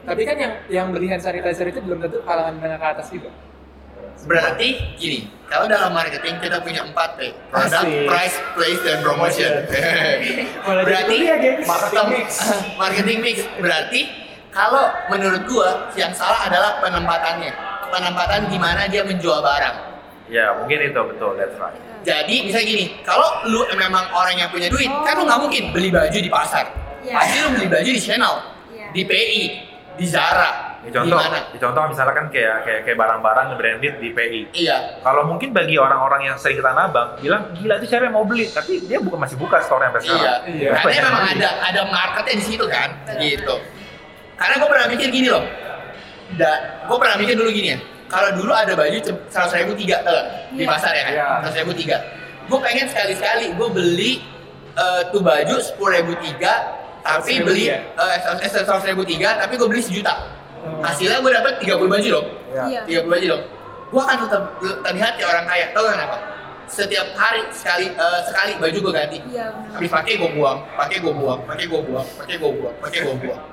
Tapi 0.07 0.23
kan 0.23 0.37
yang 0.39 0.53
yang 0.71 0.87
beli 0.93 1.11
hand 1.11 1.19
sanitizer 1.19 1.67
itu 1.67 1.83
belum 1.83 1.99
tentu 1.99 2.23
kalangan 2.23 2.55
menengah 2.55 2.79
ke 2.79 2.87
atas 2.95 3.07
juga. 3.11 3.33
Berarti 4.25 4.67
gini, 4.97 5.29
kalau 5.45 5.69
dalam 5.69 5.93
marketing 5.93 6.41
kita 6.41 6.57
punya 6.59 6.81
4 6.83 6.91
P. 7.15 7.19
Product, 7.53 7.85
Asik. 7.85 8.07
price, 8.09 8.35
place, 8.57 8.81
dan 8.81 8.97
promotion. 9.05 9.51
Berarti 10.87 11.15
gengs. 11.21 11.65
Marketing 11.69 12.07
mix. 12.09 12.27
marketing 12.81 13.17
mix. 13.21 13.37
Berarti 13.61 14.01
kalau 14.49 14.89
menurut 15.13 15.45
gua 15.45 15.93
yang 15.93 16.11
salah 16.11 16.49
adalah 16.49 16.81
penempatannya. 16.81 17.53
Penempatan 17.87 18.51
gimana 18.51 18.89
dia 18.89 19.05
menjual 19.05 19.39
barang. 19.39 19.75
Ya 20.27 20.51
mungkin 20.59 20.91
itu 20.91 21.01
betul, 21.07 21.39
that's 21.39 21.55
right. 21.55 21.77
Jadi 22.03 22.43
misalnya 22.43 22.67
gini, 22.67 22.85
kalau 23.07 23.47
lu 23.47 23.63
memang 23.79 24.11
orang 24.11 24.35
yang 24.35 24.49
punya 24.51 24.67
duit, 24.67 24.91
kan 25.07 25.15
lu 25.15 25.23
nggak 25.23 25.39
mungkin 25.39 25.63
beli 25.71 25.87
baju 25.87 26.19
di 26.19 26.27
pasar. 26.27 26.67
Iya. 26.99 27.15
Pasti 27.15 27.35
lu 27.39 27.49
beli 27.55 27.67
baju 27.71 27.89
di 27.95 28.01
Chanel, 28.03 28.35
Iya. 28.75 28.87
di 28.91 29.01
PI, 29.07 29.43
di 29.95 30.05
Zara, 30.07 30.66
Di 30.77 30.91
contoh, 30.93 31.19
ini 31.19 31.57
contoh 31.57 31.81
misalnya 31.89 32.13
kan 32.13 32.25
kayak 32.29 32.55
kayak 32.61 32.81
kayak 32.85 32.97
barang-barang 32.97 33.47
branded 33.55 33.95
di 33.97 34.09
PI. 34.11 34.41
Iya, 34.53 34.77
Kalau 35.01 35.25
mungkin 35.25 35.49
bagi 35.51 35.75
orang-orang 35.75 36.21
yang 36.25 36.37
sering 36.37 36.57
ke 36.57 36.63
Tanah 36.63 36.87
Abang, 36.87 37.09
bilang 37.17 37.49
gila 37.53 37.75
itu 37.77 37.85
siapa 37.87 38.07
yang 38.07 38.15
mau 38.15 38.23
beli, 38.23 38.45
tapi 38.47 38.79
dia 38.83 38.97
bukan 38.97 39.19
masih 39.19 39.35
buka 39.35 39.57
store 39.59 39.83
sampai 39.83 40.01
sekarang. 40.01 40.21
iya. 40.21 40.33
Iya. 40.47 40.69
Karena 40.77 40.87
memang 40.87 41.03
yang 41.03 41.27
beli. 41.27 41.35
ada 41.39 41.49
ada 41.65 41.81
marketnya 41.87 42.35
di 42.37 42.45
situ 42.45 42.65
kan, 42.67 42.89
gitu. 43.17 43.55
Karena 44.37 44.53
gue 44.55 44.69
pernah 44.69 44.87
mikir 44.87 45.07
gini 45.09 45.27
loh, 45.27 45.43
dan 46.37 46.57
gue 46.85 46.97
pernah 46.99 47.15
mikir 47.17 47.35
dulu 47.35 47.49
gini 47.49 47.69
ya. 47.73 47.79
Kalau 48.07 48.29
dulu 48.39 48.51
ada 48.55 48.71
baju 48.71 48.97
seratus 49.27 49.53
ribu 49.57 49.73
tiga? 49.75 49.97
Di 50.53 50.63
Iya. 50.63 50.67
pasar 50.69 50.91
ya 50.93 51.03
kan, 51.03 51.13
Iya. 51.13 51.25
seratus 51.43 51.57
ribu 51.59 51.73
tiga. 51.75 51.97
Gue 52.47 52.59
pengen 52.63 52.85
sekali-sekali 52.87 53.45
gue 53.51 53.67
beli 53.67 54.11
eh, 54.77 55.01
tuh 55.09 55.19
baju 55.19 55.57
sepuluh 55.57 55.91
ribu 55.97 56.13
tiga, 56.21 56.53
tapi 57.01 57.41
100.000 57.41 57.47
beli 57.49 57.65
tiga. 57.65 57.77
eh 58.37 58.47
seratus 58.47 58.85
ribu 58.85 59.03
tiga, 59.03 59.41
tapi 59.41 59.57
gue 59.57 59.67
beli 59.67 59.81
sejuta. 59.81 60.36
Hasilnya 60.83 61.19
gue 61.19 61.31
dapet 61.33 61.53
30 61.63 61.87
baju 61.87 62.07
dong. 62.21 62.27
Ya. 62.53 62.63
Iya. 62.87 63.01
30 63.03 63.13
baju 63.13 63.25
dong. 63.35 63.43
Gue 63.87 64.01
akan 64.03 64.17
tetap 64.27 64.41
terlihat 64.83 65.11
kayak 65.15 65.29
orang 65.31 65.45
kaya. 65.47 65.65
Tahu 65.71 65.85
kenapa? 65.87 66.17
Setiap 66.67 67.07
hari 67.15 67.41
sekali 67.55 67.87
eh, 67.95 68.19
sekali 68.27 68.51
baju 68.59 68.77
gue 68.77 68.93
ganti. 68.93 69.17
Iya. 69.31 69.47
Habis 69.71 69.89
pakai 69.91 70.13
gue 70.19 70.29
buang, 70.35 70.57
pakai 70.75 70.97
gue 70.99 71.13
buang, 71.13 71.39
pakai 71.47 71.65
gue 71.65 71.81
buang, 71.81 72.07
pakai 72.19 72.35
gue 72.35 72.51
buang, 72.51 72.75
pakai 72.83 72.99
gue 73.03 73.15
buang. 73.23 73.43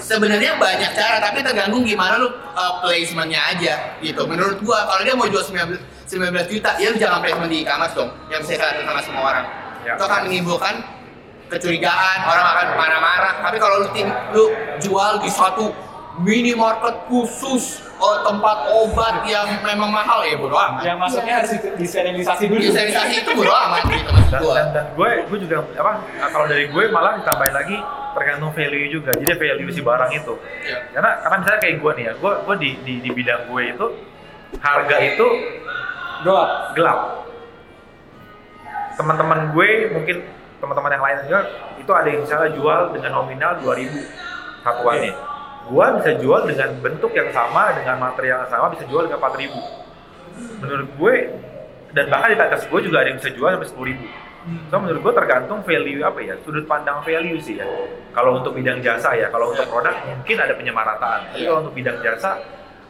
Sebenarnya 0.00 0.56
banyak 0.56 0.96
cara, 0.96 1.20
tapi 1.20 1.44
tergantung 1.44 1.84
gimana 1.84 2.16
lu 2.16 2.32
uh, 2.32 2.80
placementnya 2.80 3.52
aja 3.52 4.00
gitu. 4.00 4.24
Menurut 4.24 4.56
gua, 4.64 4.88
kalau 4.88 5.04
dia 5.04 5.12
mau 5.12 5.28
jual 5.28 5.44
19, 5.44 5.76
19 6.08 6.32
juta, 6.48 6.80
ya 6.80 6.88
lu 6.88 6.96
jangan 6.96 7.20
placement 7.20 7.52
di 7.52 7.60
e-commerce 7.60 7.92
dong, 7.92 8.08
yang 8.32 8.40
bisa 8.40 8.56
kelihatan 8.56 8.88
sama 8.88 9.00
semua 9.04 9.22
orang. 9.36 9.46
Ya. 9.84 9.92
Itu 10.00 10.04
akan 10.08 10.20
menimbulkan 10.32 10.74
kecurigaan, 11.52 12.18
orang 12.24 12.46
akan 12.56 12.66
marah-marah. 12.80 13.34
Tapi 13.44 13.56
kalau 13.60 13.84
lu, 13.84 13.88
tim, 13.92 14.08
lu 14.32 14.44
jual 14.80 15.20
di 15.20 15.28
suatu 15.28 15.68
minimarket 16.12 17.08
khusus, 17.08 17.80
oh, 17.96 18.20
tempat 18.20 18.68
obat 18.70 19.24
yang 19.24 19.48
memang 19.62 19.88
mahal 19.88 20.20
ya 20.20 20.36
bodo 20.36 20.52
amat. 20.52 20.84
Yang 20.84 20.98
masuknya 21.00 21.34
harus 21.40 21.50
di- 21.52 21.72
disterilisasi 21.78 22.42
dulu. 22.46 22.60
Disterilisasi 22.60 23.14
itu 23.18 23.30
bodo 23.32 23.48
amat 23.48 23.82
gitu 23.88 24.10
maksud 24.10 24.28
Dan, 24.28 24.40
gua. 24.40 24.54
dan, 24.54 24.66
dan 24.70 24.84
gue 24.92 25.10
gue 25.24 25.38
juga 25.40 25.56
apa 25.72 25.92
kalau 26.28 26.44
dari 26.44 26.68
gue 26.68 26.82
malah 26.88 27.16
ditambahin 27.16 27.54
lagi 27.54 27.76
tergantung 28.12 28.52
value 28.52 28.88
juga 28.90 29.10
jadi 29.14 29.32
value 29.32 29.68
si 29.68 29.80
barang 29.80 30.12
itu 30.12 30.34
Iya. 30.62 30.78
karena 30.92 31.10
karena 31.18 31.36
misalnya 31.40 31.60
kayak 31.60 31.76
gue 31.78 31.92
nih 31.94 32.04
ya 32.04 32.12
gue 32.14 32.32
gue 32.38 32.54
di, 32.58 32.70
di 32.82 32.94
di 33.00 33.10
bidang 33.10 33.42
gue 33.46 33.62
itu 33.66 33.86
harga 34.58 34.96
itu 35.00 35.26
Gelap. 36.22 36.50
gelap 36.72 37.00
teman-teman 38.94 39.50
gue 39.50 39.68
mungkin 39.90 40.16
teman-teman 40.60 40.90
yang 40.92 41.02
lain 41.02 41.16
juga 41.24 41.40
itu 41.74 41.90
ada 41.90 42.06
yang 42.06 42.20
misalnya 42.20 42.50
jual 42.52 42.80
dengan 42.92 43.10
nominal 43.14 43.52
2000 43.58 43.88
satuannya 44.62 45.12
gue 45.62 45.86
bisa 46.02 46.10
jual 46.18 46.40
dengan 46.48 46.70
bentuk 46.82 47.12
yang 47.14 47.30
sama 47.30 47.70
dengan 47.76 47.96
material 48.02 48.46
yang 48.46 48.50
sama 48.50 48.66
bisa 48.74 48.84
jual 48.90 49.06
dengan 49.06 49.18
4000 49.22 50.62
menurut 50.62 50.88
gue 50.98 51.14
dan 51.92 52.04
bahkan 52.08 52.32
di 52.32 52.38
atas 52.40 52.64
gue 52.66 52.80
juga 52.82 53.04
ada 53.04 53.08
yang 53.12 53.18
bisa 53.20 53.30
jual 53.30 53.50
sampai 53.52 53.94
10000 53.94 54.32
So 54.42 54.74
menurut 54.82 55.00
gue 55.06 55.14
tergantung 55.14 55.62
value 55.62 56.02
apa 56.02 56.18
ya, 56.18 56.34
sudut 56.42 56.66
pandang 56.66 56.98
value 57.06 57.38
sih 57.38 57.62
ya. 57.62 57.66
Kalau 58.10 58.42
untuk 58.42 58.58
bidang 58.58 58.82
jasa 58.82 59.14
ya, 59.14 59.30
kalau 59.30 59.54
untuk 59.54 59.70
produk 59.70 59.94
mungkin 60.02 60.34
ada 60.34 60.54
penyemarataan. 60.58 61.30
Tapi 61.30 61.46
kalau 61.46 61.62
untuk 61.62 61.74
bidang 61.78 62.02
jasa 62.02 62.42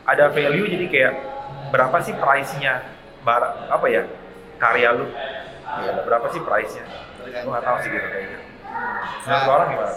ada 0.09 0.33
value 0.33 0.65
jadi 0.65 0.87
kayak 0.89 1.13
berapa 1.69 2.01
sih 2.01 2.17
price-nya 2.17 2.81
barang 3.21 3.69
apa 3.69 3.87
ya 3.93 4.03
karya 4.57 4.97
lu? 4.97 5.07
Ya, 5.85 5.93
berapa 6.09 6.27
sih 6.33 6.41
price-nya? 6.41 6.85
Gue 7.21 7.51
nggak 7.53 7.65
tahu 7.69 7.77
sih 7.85 7.91
gitu 7.93 8.07
kayaknya. 8.09 8.39
Menurut 9.29 9.49
orang 9.53 9.69
gimana? 9.77 9.95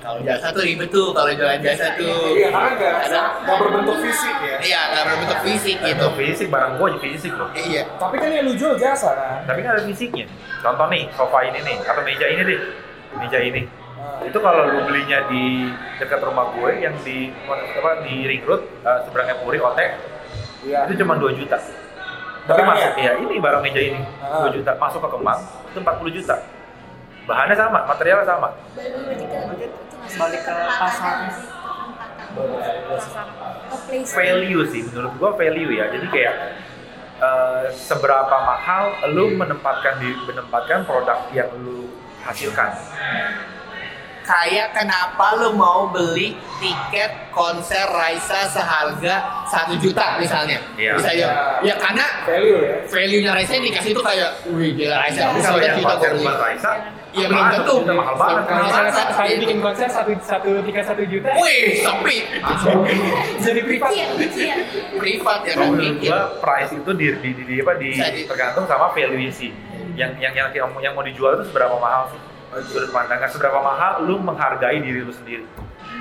Kalau 0.00 0.16
jasa 0.20 0.48
tuh 0.48 0.64
ribet 0.64 0.88
tuh, 0.88 1.12
kalau 1.12 1.28
jualan 1.28 1.60
jasa 1.60 1.92
tuh. 1.94 2.32
Iya, 2.32 2.48
karena 2.48 2.70
nggak 2.72 2.94
Ada- 3.04 3.30
nggak 3.38 3.56
berbentuk 3.60 3.96
fisik 4.00 4.34
ya. 4.40 4.56
Iya, 4.58 4.80
nggak 4.90 5.04
berbentuk 5.04 5.38
fisik 5.44 5.76
gitu. 5.78 6.06
Fisik 6.16 6.48
barang 6.48 6.72
gue 6.74 6.86
aja 6.88 6.98
fisik 6.98 7.32
loh. 7.36 7.48
Iya. 7.52 7.82
Tapi 7.96 8.14
kan 8.16 8.28
yang 8.28 8.44
lu 8.44 8.54
jual 8.56 8.74
jasa 8.74 9.12
kan. 9.12 9.44
Tapi 9.44 9.60
kan 9.60 9.70
ada 9.76 9.84
fisiknya. 9.84 10.24
Contoh 10.60 10.86
nih, 10.88 11.04
sofa 11.12 11.38
ini 11.42 11.58
nih, 11.60 11.76
atau 11.82 12.00
meja 12.00 12.26
ini 12.26 12.42
deh, 12.42 12.60
meja 13.14 13.38
ini. 13.38 13.62
Nah, 14.00 14.24
itu 14.24 14.38
kalau 14.38 14.64
lu 14.66 14.80
belinya 14.82 15.20
di 15.26 15.68
dekat 15.96 16.20
rumah 16.20 16.48
gue 16.50 16.70
yang 16.78 16.96
di 16.98 17.28
apa 17.46 18.00
di 18.00 18.24
ring 18.24 18.40
road 18.42 18.64
uh, 18.80 19.04
seberangnya 19.04 19.36
Puri 19.36 19.60
Otek 19.60 19.92
Iya. 20.60 20.84
itu 20.84 21.00
cuma 21.00 21.16
2 21.16 21.32
juta 21.34 21.56
tapi 21.56 22.60
Barangnya? 22.60 22.68
masuk 22.68 22.94
ya 22.96 23.12
ini 23.16 23.34
barang 23.36 23.60
meja 23.60 23.80
ini 23.82 24.00
Ah. 24.20 24.44
2 24.44 24.56
juta 24.56 24.72
masuk 24.76 25.00
ke 25.00 25.08
Kemang 25.10 25.40
itu 25.66 25.78
40 25.78 26.16
juta 26.16 26.36
bahannya 27.24 27.56
sama 27.56 27.78
materialnya 27.86 28.26
sama 28.26 28.48
Balik 30.18 30.42
ke 30.42 30.54
pasar. 30.80 31.16
Oh, 32.30 33.78
place. 33.90 34.14
value 34.14 34.62
sih 34.70 34.82
menurut 34.86 35.12
gua 35.18 35.30
value 35.34 35.74
ya. 35.74 35.90
Jadi 35.90 36.06
kayak 36.10 36.34
uh, 37.20 37.64
seberapa 37.74 38.36
mahal 38.42 38.94
lu 39.14 39.34
menempatkan 39.34 39.98
di 39.98 40.10
menempatkan 40.26 40.86
produk 40.86 41.26
yang 41.34 41.50
lu 41.58 41.90
hasilkan 42.22 42.70
Kayak 44.20 44.76
kenapa 44.76 45.34
lu 45.36 45.56
mau 45.56 45.88
beli 45.88 46.36
tiket 46.58 47.32
konser 47.32 47.82
Raisa 47.88 48.46
seharga 48.46 49.44
satu 49.44 49.74
juta 49.76 50.20
misalnya? 50.20 50.60
Iya. 50.76 50.94
Misalnya, 50.94 51.28
ya 51.60 51.74
karena 51.74 52.06
value 52.22 52.60
ya. 52.60 52.74
value-nya 52.86 53.30
Raisa 53.34 53.52
yang 53.58 53.66
dikasih 53.66 53.90
itu 53.90 54.02
kayak, 54.02 54.30
wih 54.46 54.70
gila 54.72 54.96
Raisa, 54.98 55.22
bisa 55.34 55.48
kalau 55.48 55.58
juta 55.58 55.66
yang 55.66 55.82
konser 55.82 56.10
beli. 56.14 56.24
buat 56.24 56.38
Raisa 56.38 56.72
Iya, 57.10 57.26
mahal, 57.26 57.42
belum 57.42 57.50
tentu. 57.58 57.74
itu 57.82 57.94
mahal 57.98 58.14
banget 58.14 58.42
Kalau 58.46 58.66
sekali 58.70 59.10
banget. 59.10 59.40
bikin 59.42 59.58
konser 59.58 59.88
satu 59.90 60.12
satu 60.22 60.50
tiket 60.62 60.84
satu 60.86 61.02
juta, 61.02 61.28
Wih, 61.34 61.82
sepi. 61.82 62.16
jadi 63.42 63.60
privat. 63.66 63.90
Iya, 63.90 64.06
iya. 64.30 64.54
Privat 64.94 65.40
ya 65.42 65.54
kan 65.58 65.74
menurut 65.74 65.98
mikir. 65.98 66.06
gua 66.06 66.20
price 66.38 66.70
itu 66.70 66.90
di, 66.94 67.06
di, 67.18 67.30
di, 67.34 67.42
di 67.42 67.54
apa 67.58 67.72
di 67.82 67.90
Bisa 67.90 68.06
tergantung 68.30 68.62
sama 68.70 68.94
value 68.94 69.26
sih. 69.26 69.50
Yang 69.98 70.22
yang 70.22 70.32
yang 70.38 70.48
yang, 70.54 70.70
yang 70.78 70.92
mau 70.94 71.02
dijual 71.02 71.34
itu 71.34 71.50
seberapa 71.50 71.74
mahal 71.76 72.06
sih? 72.14 72.20
Sudut 72.50 72.90
pandangnya 72.90 73.30
seberapa 73.30 73.62
mahal 73.62 74.02
lu 74.02 74.18
menghargai 74.18 74.82
diri 74.82 75.06
lu 75.06 75.14
sendiri. 75.14 75.46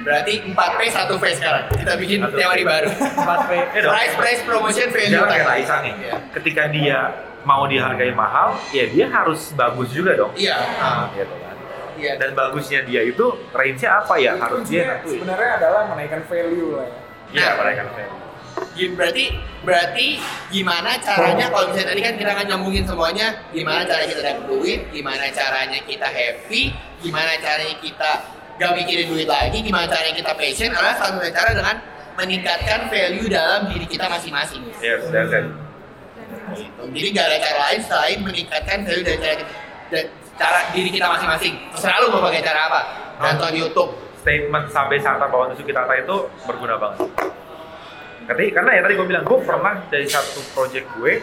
Berarti 0.01 0.33
4P 0.55 0.81
1V 0.89 1.23
sekarang. 1.37 1.63
Kita 1.69 1.93
bikin 1.99 2.23
Satu 2.23 2.35
teori 2.39 2.63
baru. 2.65 2.89
4P. 2.89 3.51
Eh. 3.75 3.83
Price, 3.83 4.15
price, 4.15 4.41
promotion, 4.47 4.87
value. 4.89 5.13
Jangan 5.13 5.29
kayak 5.29 5.45
Raisa 5.45 5.75
nih. 5.83 5.93
Iya. 5.99 6.13
Ketika 6.33 6.63
dia 6.71 6.97
mau 7.43 7.67
dihargai 7.67 8.13
mahal, 8.15 8.55
ya 8.71 8.87
dia 8.87 9.05
harus 9.11 9.51
bagus 9.53 9.91
juga 9.91 10.15
dong. 10.15 10.31
Iya. 10.33 10.55
ah, 10.79 11.11
Gitu 11.13 11.35
kan. 11.37 11.55
Iya. 11.99 12.13
Dan 12.15 12.31
bagusnya 12.31 12.79
dia 12.87 13.01
itu 13.03 13.25
range-nya 13.51 13.89
apa 13.99 14.15
ya? 14.17 14.33
Harus 14.39 14.63
dia 14.65 15.03
sebenarnya 15.03 15.51
adalah 15.59 15.81
menaikkan 15.91 16.23
value 16.25 16.79
lah 16.79 16.87
ya. 16.87 16.97
Iya, 17.29 17.45
Nah. 17.45 17.53
mereka 17.61 17.81
value. 17.93 18.28
Gim- 18.79 18.95
berarti 18.95 19.25
berarti 19.59 20.07
gimana 20.47 20.95
caranya 20.97 21.51
kalau 21.51 21.67
misalnya 21.67 21.91
tadi 21.91 22.01
kan 22.01 22.13
kita 22.15 22.31
akan 22.31 22.45
nyambungin 22.47 22.87
semuanya 22.87 23.27
gimana 23.51 23.83
cara 23.83 24.07
kita 24.07 24.21
dapat 24.23 24.43
duit 24.47 24.79
gimana 24.89 25.27
caranya 25.29 25.79
kita 25.83 26.07
happy 26.07 26.61
gimana 27.03 27.35
caranya 27.37 27.75
kita 27.77 28.11
gak 28.55 28.71
mikirin 28.75 29.11
duit 29.11 29.27
lagi 29.27 29.59
gimana 29.59 29.83
caranya 29.83 30.15
kita 30.15 30.31
passion 30.31 30.71
adalah 30.71 30.95
satu 30.95 31.19
cara 31.19 31.51
dengan 31.51 31.75
meningkatkan 32.15 32.87
value 32.87 33.27
dalam 33.27 33.67
diri 33.67 33.83
kita 33.83 34.07
masing-masing 34.07 34.63
Yes, 34.79 35.03
that's 35.07 35.31
it. 35.31 35.45
Jadi 36.89 37.07
gak 37.11 37.25
ada 37.27 37.37
cara 37.37 37.59
lain 37.69 37.81
selain 37.83 38.17
meningkatkan 38.19 38.77
value 38.81 39.03
dari 39.03 39.19
cara 39.19 39.35
kita, 39.37 39.51
dan 39.89 40.05
cara 40.35 40.59
diri 40.71 40.89
kita 40.89 41.05
masing-masing 41.05 41.53
selalu 41.75 42.05
mau 42.09 42.23
pakai 42.23 42.41
cara 42.41 42.61
apa 42.67 42.81
nonton 43.19 43.51
YouTube 43.53 43.91
statement 44.17 44.65
sampai 44.69 44.99
Santa 44.99 45.27
bahwa 45.27 45.51
Suki 45.51 45.71
Tata 45.71 45.95
itu 45.95 46.15
berguna 46.43 46.75
banget. 46.75 47.07
Karena 48.29 48.71
ya 48.77 48.81
tadi 48.85 48.93
gue 48.93 49.07
bilang, 49.09 49.23
gue 49.25 49.39
pernah 49.41 49.73
dari 49.89 50.05
satu 50.05 50.37
project 50.53 50.85
gue, 50.95 51.17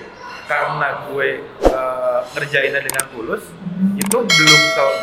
karena 0.44 1.06
gue 1.06 1.28
eh, 1.62 2.20
ngerjainnya 2.34 2.82
dengan 2.82 3.04
tulus, 3.14 3.46
itu 3.94 4.18
belum, 4.18 4.60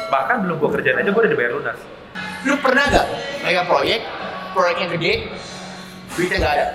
bahkan 0.09 0.43
belum 0.43 0.59
gue 0.59 0.69
kerjain 0.75 0.99
aja, 0.99 1.09
gue 1.09 1.21
udah 1.23 1.31
dibayar 1.31 1.53
lunas. 1.55 1.79
lu 2.43 2.59
pernah 2.59 2.83
gak 2.91 3.07
mega 3.39 3.63
proyek 3.63 4.03
proyek 4.51 4.75
yang 4.83 4.91
gede 4.99 5.13
duitnya 6.11 6.37
gak 6.43 6.53
ada 6.59 6.65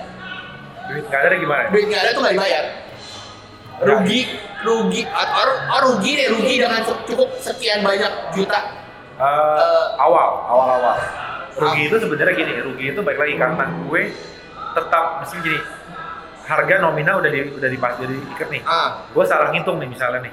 Duit 0.88 1.04
nggak 1.04 1.20
ada 1.20 1.36
gimana? 1.36 1.64
duit 1.68 1.84
nggak 1.84 2.00
ada 2.00 2.10
tuh 2.16 2.20
nggak 2.24 2.34
dibayar 2.40 2.64
rugi 3.78 4.20
rugi 4.64 5.02
atau 5.04 5.44
oh, 5.44 5.80
rugi 5.92 6.10
deh 6.16 6.28
rugi 6.32 6.54
dengan 6.56 6.80
cukup 7.04 7.28
sekian 7.38 7.84
banyak 7.84 8.08
juta 8.32 8.60
Eh, 9.18 9.86
awal, 10.00 10.30
awal-awal. 10.46 10.96
rugi 11.58 11.90
itu 11.90 11.96
sebenarnya 11.98 12.32
gini, 12.32 12.52
rugi 12.64 12.84
itu 12.94 13.00
baik 13.04 13.18
lagi 13.18 13.34
karena 13.36 13.64
gue 13.66 14.02
tetap 14.78 15.04
mesti 15.20 15.36
gini 15.42 15.58
harga 16.48 16.74
nominal 16.80 17.20
udah 17.20 17.28
di 17.28 17.40
udah 17.52 17.68
di 17.68 17.76
udah 17.76 18.06
diikat 18.08 18.48
nih. 18.48 18.62
Ah, 18.64 19.04
Gue 19.12 19.24
salah 19.26 19.52
ngitung 19.52 19.76
nih 19.76 19.90
misalnya 19.90 20.22
nih. 20.24 20.32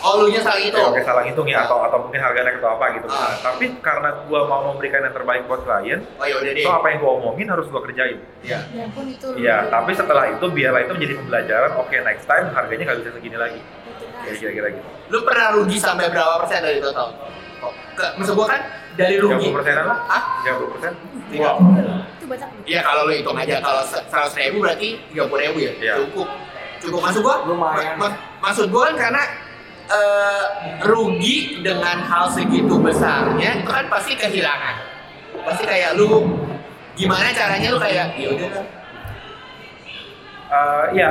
oh 0.00 0.16
lu 0.16 0.32
nya 0.32 0.40
salah 0.40 0.56
itu. 0.58 0.72
Ya, 0.74 0.88
oke 0.88 1.00
salah 1.04 1.22
ngitung 1.22 1.44
ya 1.44 1.68
atau 1.68 1.84
atau 1.84 2.08
mungkin 2.08 2.16
harga 2.16 2.40
naik 2.40 2.56
atau 2.56 2.72
apa 2.72 2.84
gitu. 2.96 3.06
Ah. 3.06 3.36
Tapi 3.38 3.64
karena 3.78 4.16
gue 4.24 4.40
mau 4.48 4.72
memberikan 4.72 5.04
yang 5.04 5.12
terbaik 5.12 5.44
buat 5.44 5.60
klien, 5.62 6.00
Oh 6.16 6.24
ya 6.24 6.40
deh. 6.40 6.64
so 6.64 6.72
apa 6.72 6.88
yang 6.88 7.04
gue 7.04 7.12
omongin 7.12 7.46
harus 7.52 7.68
gue 7.68 7.80
kerjain. 7.84 8.16
Iya. 8.40 8.58
Ya 8.72 8.84
pun 8.90 9.04
itu. 9.06 9.28
Iya, 9.36 9.68
tapi 9.68 9.92
setelah 9.92 10.24
itu 10.26 10.46
biarlah 10.48 10.80
itu 10.82 10.92
menjadi 10.96 11.14
pembelajaran. 11.20 11.70
Oke, 11.76 11.96
next 12.00 12.24
time 12.24 12.48
harganya 12.50 12.82
nggak 12.88 12.98
bisa 13.04 13.10
segini 13.12 13.36
lagi. 13.36 13.60
Ya 14.24 14.32
kira-kira 14.34 14.68
gitu. 14.72 14.88
Lu 15.12 15.18
pernah 15.20 15.46
rugi 15.52 15.76
sampai 15.76 16.08
berapa 16.08 16.32
persen 16.40 16.64
dari 16.64 16.80
total? 16.80 17.12
Ke, 17.94 18.06
maksud 18.16 18.34
gua 18.34 18.46
kan 18.48 18.60
dari 18.94 19.16
rugi. 19.16 19.48
30 19.50 19.56
persenan 19.56 19.84
lah? 19.86 19.98
Hah? 20.06 20.22
30 20.44 20.72
persen? 20.74 20.92
Wow. 21.34 21.56
Itu 22.14 22.26
banyak. 22.26 22.48
Iya 22.64 22.80
kalau 22.80 23.02
lu 23.04 23.12
hitung 23.12 23.34
aja 23.34 23.56
kalau 23.58 23.82
seratus 23.84 24.34
ribu 24.34 24.56
berarti 24.60 24.88
tiga 25.10 25.24
puluh 25.26 25.42
ribu 25.42 25.58
ya. 25.60 25.72
Iya. 25.78 25.94
Cukup. 26.04 26.28
Cukup 26.78 27.00
maksud 27.02 27.20
gua. 27.20 27.36
Lumayan. 27.44 27.96
ma- 27.96 28.08
ma- 28.08 28.18
maksud 28.40 28.68
gua 28.68 28.92
kan 28.92 28.96
karena 28.98 29.22
eh, 29.84 30.44
rugi 30.82 31.36
dengan 31.60 32.00
hal 32.02 32.30
segitu 32.30 32.76
besarnya 32.78 33.60
itu 33.60 33.68
kan 33.68 33.84
pasti 33.88 34.14
kehilangan. 34.14 34.76
Pasti 35.44 35.64
kayak 35.64 35.96
lu 35.96 36.24
gimana 36.94 37.28
caranya 37.30 37.68
lu 37.68 37.78
kayak 37.78 38.14
ya 38.14 38.28
udah. 38.30 38.48
Eh, 40.44 40.84
ya, 40.94 41.10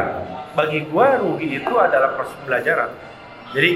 bagi 0.54 0.88
gua 0.88 1.20
rugi 1.20 1.60
itu 1.60 1.74
adalah 1.76 2.16
proses 2.16 2.34
pembelajaran. 2.42 2.90
Jadi 3.54 3.72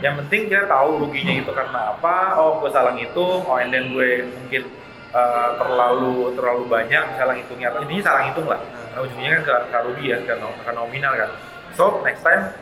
yang 0.00 0.14
penting 0.22 0.46
kita 0.46 0.70
tahu 0.70 1.02
ruginya 1.02 1.34
itu 1.34 1.50
karena 1.50 1.98
apa. 1.98 2.38
Oh, 2.38 2.62
gue 2.62 2.70
salah 2.70 2.94
ngitung. 2.94 3.42
Oh, 3.42 3.58
and 3.58 3.74
then 3.74 3.90
gue 3.90 4.22
mungkin 4.22 4.62
eh, 5.10 5.48
terlalu 5.58 6.32
terlalu 6.38 6.64
banyak 6.70 7.04
salah 7.18 7.34
ngitungnya. 7.34 7.74
Intinya 7.82 8.04
salah 8.06 8.20
ngitung 8.30 8.46
lah. 8.46 8.60
Karena 8.62 9.00
ujungnya 9.02 9.30
kan 9.36 9.42
ke, 9.42 9.54
ke 9.68 9.78
rugi 9.82 10.06
ya, 10.14 10.18
ke, 10.22 10.34
ke 10.38 10.70
nominal 10.72 11.12
kan. 11.18 11.30
So 11.74 12.00
next 12.06 12.22
time 12.22 12.54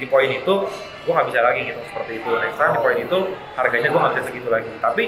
di 0.00 0.08
poin 0.08 0.32
itu 0.32 0.54
gue 1.04 1.12
nggak 1.12 1.28
bisa 1.28 1.40
lagi 1.44 1.60
gitu 1.68 1.80
seperti 1.92 2.12
itu. 2.24 2.30
Next 2.40 2.56
time 2.56 2.72
di 2.72 2.80
poin 2.80 2.98
itu 2.98 3.18
harganya 3.54 3.88
gue 3.92 4.00
nggak 4.00 4.12
bisa 4.16 4.24
segitu 4.32 4.48
lagi. 4.48 4.72
Tapi 4.80 5.04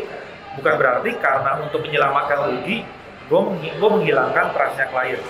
bukan 0.60 0.74
berarti 0.76 1.10
karena 1.16 1.50
untuk 1.64 1.80
menyelamatkan 1.80 2.38
rugi 2.52 2.84
gue 3.32 3.88
menghilangkan 3.88 4.52
trustnya 4.52 4.86
klien. 4.92 5.22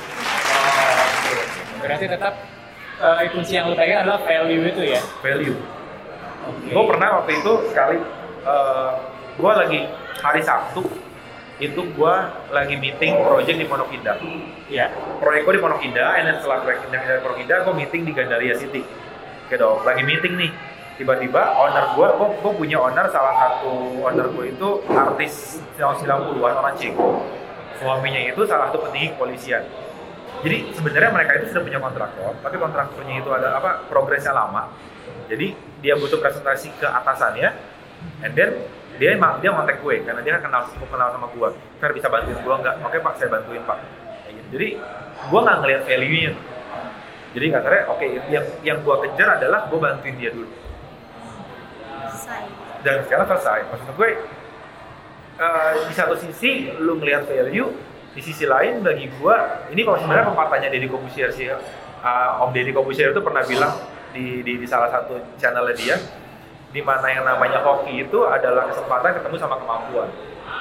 Berarti 1.79 2.07
tetap 2.11 2.35
eh, 3.03 3.29
kunci 3.35 3.53
yang 3.59 3.67
lu 3.69 3.75
pegang 3.75 4.07
adalah 4.07 4.23
value 4.23 4.63
itu 4.71 4.83
ya. 4.95 5.01
value. 5.21 5.59
Gue 6.71 6.85
pernah 6.87 7.23
waktu 7.23 7.39
itu 7.39 7.53
sekali, 7.71 7.99
gue 9.39 9.53
lagi 9.55 9.81
hari 10.23 10.43
Sabtu 10.43 10.83
itu 11.63 11.79
gue 11.95 12.15
lagi 12.51 12.75
meeting 12.75 13.23
project 13.23 13.59
di 13.63 13.67
Pondok 13.71 13.95
Indah. 13.95 14.19
Iya. 14.67 14.91
Proyek 15.23 15.47
gue 15.47 15.55
di 15.55 15.63
Pondok 15.63 15.83
Indah, 15.87 16.19
and 16.19 16.27
then 16.27 16.37
setelah 16.43 16.67
proyek 16.67 16.83
Indah 16.91 16.99
di 16.99 17.23
Pondok 17.23 17.39
Indah, 17.39 17.59
gue 17.63 17.75
meeting 17.79 18.03
di 18.03 18.13
Gandaria 18.15 18.55
City. 18.59 18.83
Oke 19.47 19.55
dong, 19.55 19.87
lagi 19.87 20.03
meeting 20.03 20.35
nih. 20.35 20.51
Tiba-tiba 20.99 21.43
owner 21.57 21.95
gue, 21.95 22.09
gue 22.19 22.53
punya 22.59 22.79
owner 22.83 23.07
salah 23.15 23.35
satu 23.39 24.03
owner 24.03 24.27
gue 24.35 24.45
itu 24.51 24.69
artis 24.91 25.63
tahun 25.79 26.03
90-an 26.03 26.55
orang 26.59 26.75
Ceko. 26.75 27.23
Suaminya 27.79 28.21
itu 28.27 28.43
salah 28.47 28.71
satu 28.71 28.83
petinggi 28.87 29.15
kepolisian. 29.15 29.63
Jadi 30.41 30.57
sebenarnya 30.75 31.11
mereka 31.13 31.31
itu 31.39 31.45
sudah 31.53 31.63
punya 31.63 31.79
kontraktor, 31.79 32.33
tapi 32.41 32.57
kontraktornya 32.57 33.15
itu 33.21 33.31
ada 33.31 33.61
apa 33.61 33.85
progresnya 33.87 34.33
lama. 34.33 34.73
Jadi 35.29 35.55
dia 35.85 35.95
butuh 35.95 36.19
presentasi 36.19 36.73
ke 36.81 36.89
atasannya, 36.89 37.53
and 38.27 38.33
then 38.35 38.51
dia 38.97 39.15
emang 39.15 39.39
dia 39.39 39.55
kontak 39.55 39.79
gue 39.81 40.05
karena 40.05 40.21
dia 40.25 40.37
kan 40.39 40.43
kenal 40.51 40.63
cukup 40.73 40.89
kenal 40.95 41.09
sama 41.15 41.27
gue. 41.31 41.49
Fer 41.79 41.91
bisa 41.95 42.09
bantuin 42.11 42.39
gue 42.39 42.55
nggak? 42.59 42.75
Oke 42.87 42.99
pak, 42.99 43.13
saya 43.21 43.29
bantuin 43.31 43.63
pak. 43.63 43.79
Gitu. 44.29 44.49
Jadi 44.53 44.69
gue 45.31 45.41
nggak 45.43 45.59
ngelihat 45.63 45.83
value-nya. 45.87 46.33
Jadi 47.33 47.47
kasarnya 47.49 47.83
oke 47.89 48.07
yang 48.29 48.47
yang 48.61 48.79
gue 48.85 48.97
kejar 49.09 49.29
adalah 49.41 49.65
gue 49.73 49.79
bantuin 49.81 50.15
dia 50.21 50.31
dulu 50.37 50.49
Selesai. 52.13 52.45
dan 52.85 52.97
sekarang 53.09 53.27
selesai. 53.33 53.59
Maksud 53.73 53.89
gue 53.97 54.11
eh, 55.41 55.73
di 55.89 55.95
satu 55.97 56.15
sisi 56.21 56.69
lu 56.77 57.01
ngelihat 57.01 57.25
value, 57.25 57.73
di 58.13 58.21
sisi 58.21 58.45
lain 58.45 58.81
bagi 58.81 59.09
gua 59.17 59.65
ini 59.69 59.81
kalau 59.81 59.97
sebenarnya 59.97 60.29
pepatahnya 60.29 60.69
Deddy 60.69 60.87
Kobusier 60.87 61.33
sih. 61.33 61.49
eh, 61.49 61.59
Om 62.39 62.51
Deddy 62.51 62.71
Kobusier 62.71 63.11
itu 63.11 63.21
pernah 63.21 63.41
bilang 63.43 63.73
di, 64.11 64.43
di, 64.43 64.59
di 64.59 64.67
salah 64.67 64.91
satu 64.91 65.17
channelnya 65.37 65.73
dia, 65.73 65.97
di 66.69 66.81
mana 66.81 67.07
yang 67.07 67.25
namanya 67.25 67.63
hoki 67.63 68.03
itu 68.03 68.19
adalah 68.25 68.69
kesempatan 68.69 69.17
ketemu 69.17 69.37
sama 69.39 69.57
kemampuan. 69.57 70.09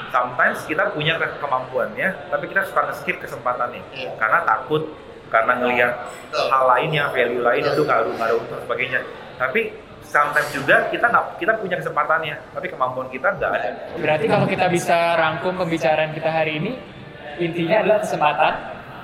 Sometimes 0.08 0.64
kita 0.64 0.92
punya 0.92 1.18
ke- 1.18 1.40
kemampuannya, 1.40 2.30
tapi 2.30 2.48
kita 2.48 2.64
suka 2.64 2.92
skip 2.94 3.18
kesempatannya 3.18 3.82
Iya. 3.92 4.12
karena 4.16 4.40
takut, 4.44 4.88
karena 5.28 5.56
ngelihat 5.58 5.92
hal 6.32 6.64
lainnya, 6.70 7.10
value 7.10 7.42
lain 7.42 7.64
itu 7.66 7.84
ada 7.84 8.08
untung 8.08 8.48
dan 8.48 8.62
sebagainya. 8.62 9.00
Tapi 9.36 9.62
sometimes 10.04 10.50
juga 10.52 10.88
kita 10.88 11.08
nggak 11.08 11.26
kita 11.40 11.52
punya 11.58 11.76
kesempatannya, 11.76 12.36
tapi 12.52 12.68
kemampuan 12.68 13.08
kita 13.10 13.28
nggak 13.34 13.52
ada. 13.52 13.70
Berarti 13.98 14.26
kalau 14.28 14.48
kita 14.48 14.68
bisa 14.68 15.16
rangkum 15.18 15.58
pembicaraan 15.58 16.12
kita 16.12 16.30
hari 16.30 16.60
ini, 16.60 16.72
intinya 17.40 17.76
adalah 17.86 18.00
kesempatan, 18.04 18.54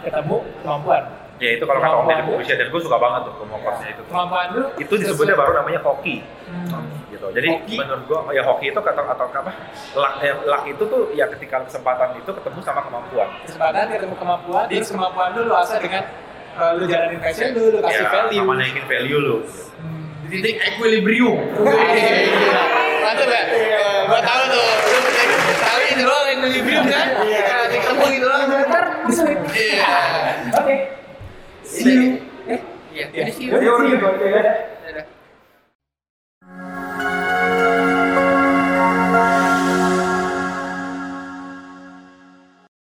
ketemu, 0.04 0.38
kemampuan. 0.64 1.04
Ya 1.38 1.54
itu 1.54 1.64
kalau 1.70 1.78
kata 1.78 1.96
Om 2.02 2.06
Deddy 2.10 2.18
Kemampuan. 2.18 2.38
Kobusier 2.42 2.58
dan 2.58 2.68
gue 2.74 2.82
suka 2.82 2.98
banget 2.98 3.22
tuh 3.30 3.34
promo 3.38 3.56
course-nya 3.62 3.90
itu. 3.94 4.02
Kemampuan 4.10 4.46
lu 4.58 4.64
Itu 4.82 4.94
disebutnya 4.98 5.36
baru 5.38 5.52
namanya 5.62 5.80
hoki. 5.86 6.16
Hmm. 6.50 6.82
gitu. 7.14 7.28
Jadi 7.34 7.50
Hoki? 7.50 7.76
menurut 7.78 8.04
gua 8.10 8.20
ya 8.34 8.42
hoki 8.46 8.66
itu 8.74 8.80
kata 8.82 9.02
atau 9.06 9.26
apa? 9.30 9.52
Luck, 9.98 10.14
eh, 10.22 10.34
luck 10.46 10.64
itu 10.66 10.84
tuh 10.86 11.02
ya 11.14 11.26
ketika 11.34 11.62
kesempatan 11.66 12.18
itu 12.18 12.30
ketemu 12.30 12.60
sama 12.66 12.82
kemampuan. 12.86 13.30
kesempatan, 13.46 13.84
ketemu 13.90 14.16
kemampuan, 14.18 14.66
terus 14.70 14.90
kemampuan 14.90 15.30
lu 15.38 15.42
lu 15.50 15.56
asal 15.58 15.78
dengan 15.78 16.04
eh, 16.58 16.72
lu 16.78 16.84
jalanin 16.90 17.20
passion 17.22 17.54
lu, 17.54 17.74
lu 17.74 17.80
kasih 17.86 18.02
ya, 18.06 18.10
value. 18.10 18.38
sama 18.42 18.54
naikin 18.58 18.86
value 18.86 19.20
lu. 19.22 19.38
Di 20.26 20.28
titik 20.42 20.56
equilibrium. 20.62 21.38
Mantap 23.06 23.30
ya? 23.30 23.44
Gua 24.10 24.20
tahu 24.22 24.44
tuh. 24.52 24.68
Lu 25.48 25.54
tahu 25.58 25.80
ini 25.86 26.02
doang 26.04 26.28
equilibrium 26.34 26.86
kan? 26.90 27.08
Iya. 27.24 27.67
Ketemu 27.98 28.14
gitu 28.14 28.26
doang. 28.30 28.46
Iya. 29.58 29.94
Oke. 30.54 30.76
See 31.66 31.90
you. 31.90 32.22
Iya. 32.94 33.06
Jadi 33.10 33.32
sih. 33.34 33.46
Jadi 33.50 33.66
orang 33.66 33.90
gitu 33.90 34.06
aja 34.06 34.26
ya. 34.30 34.54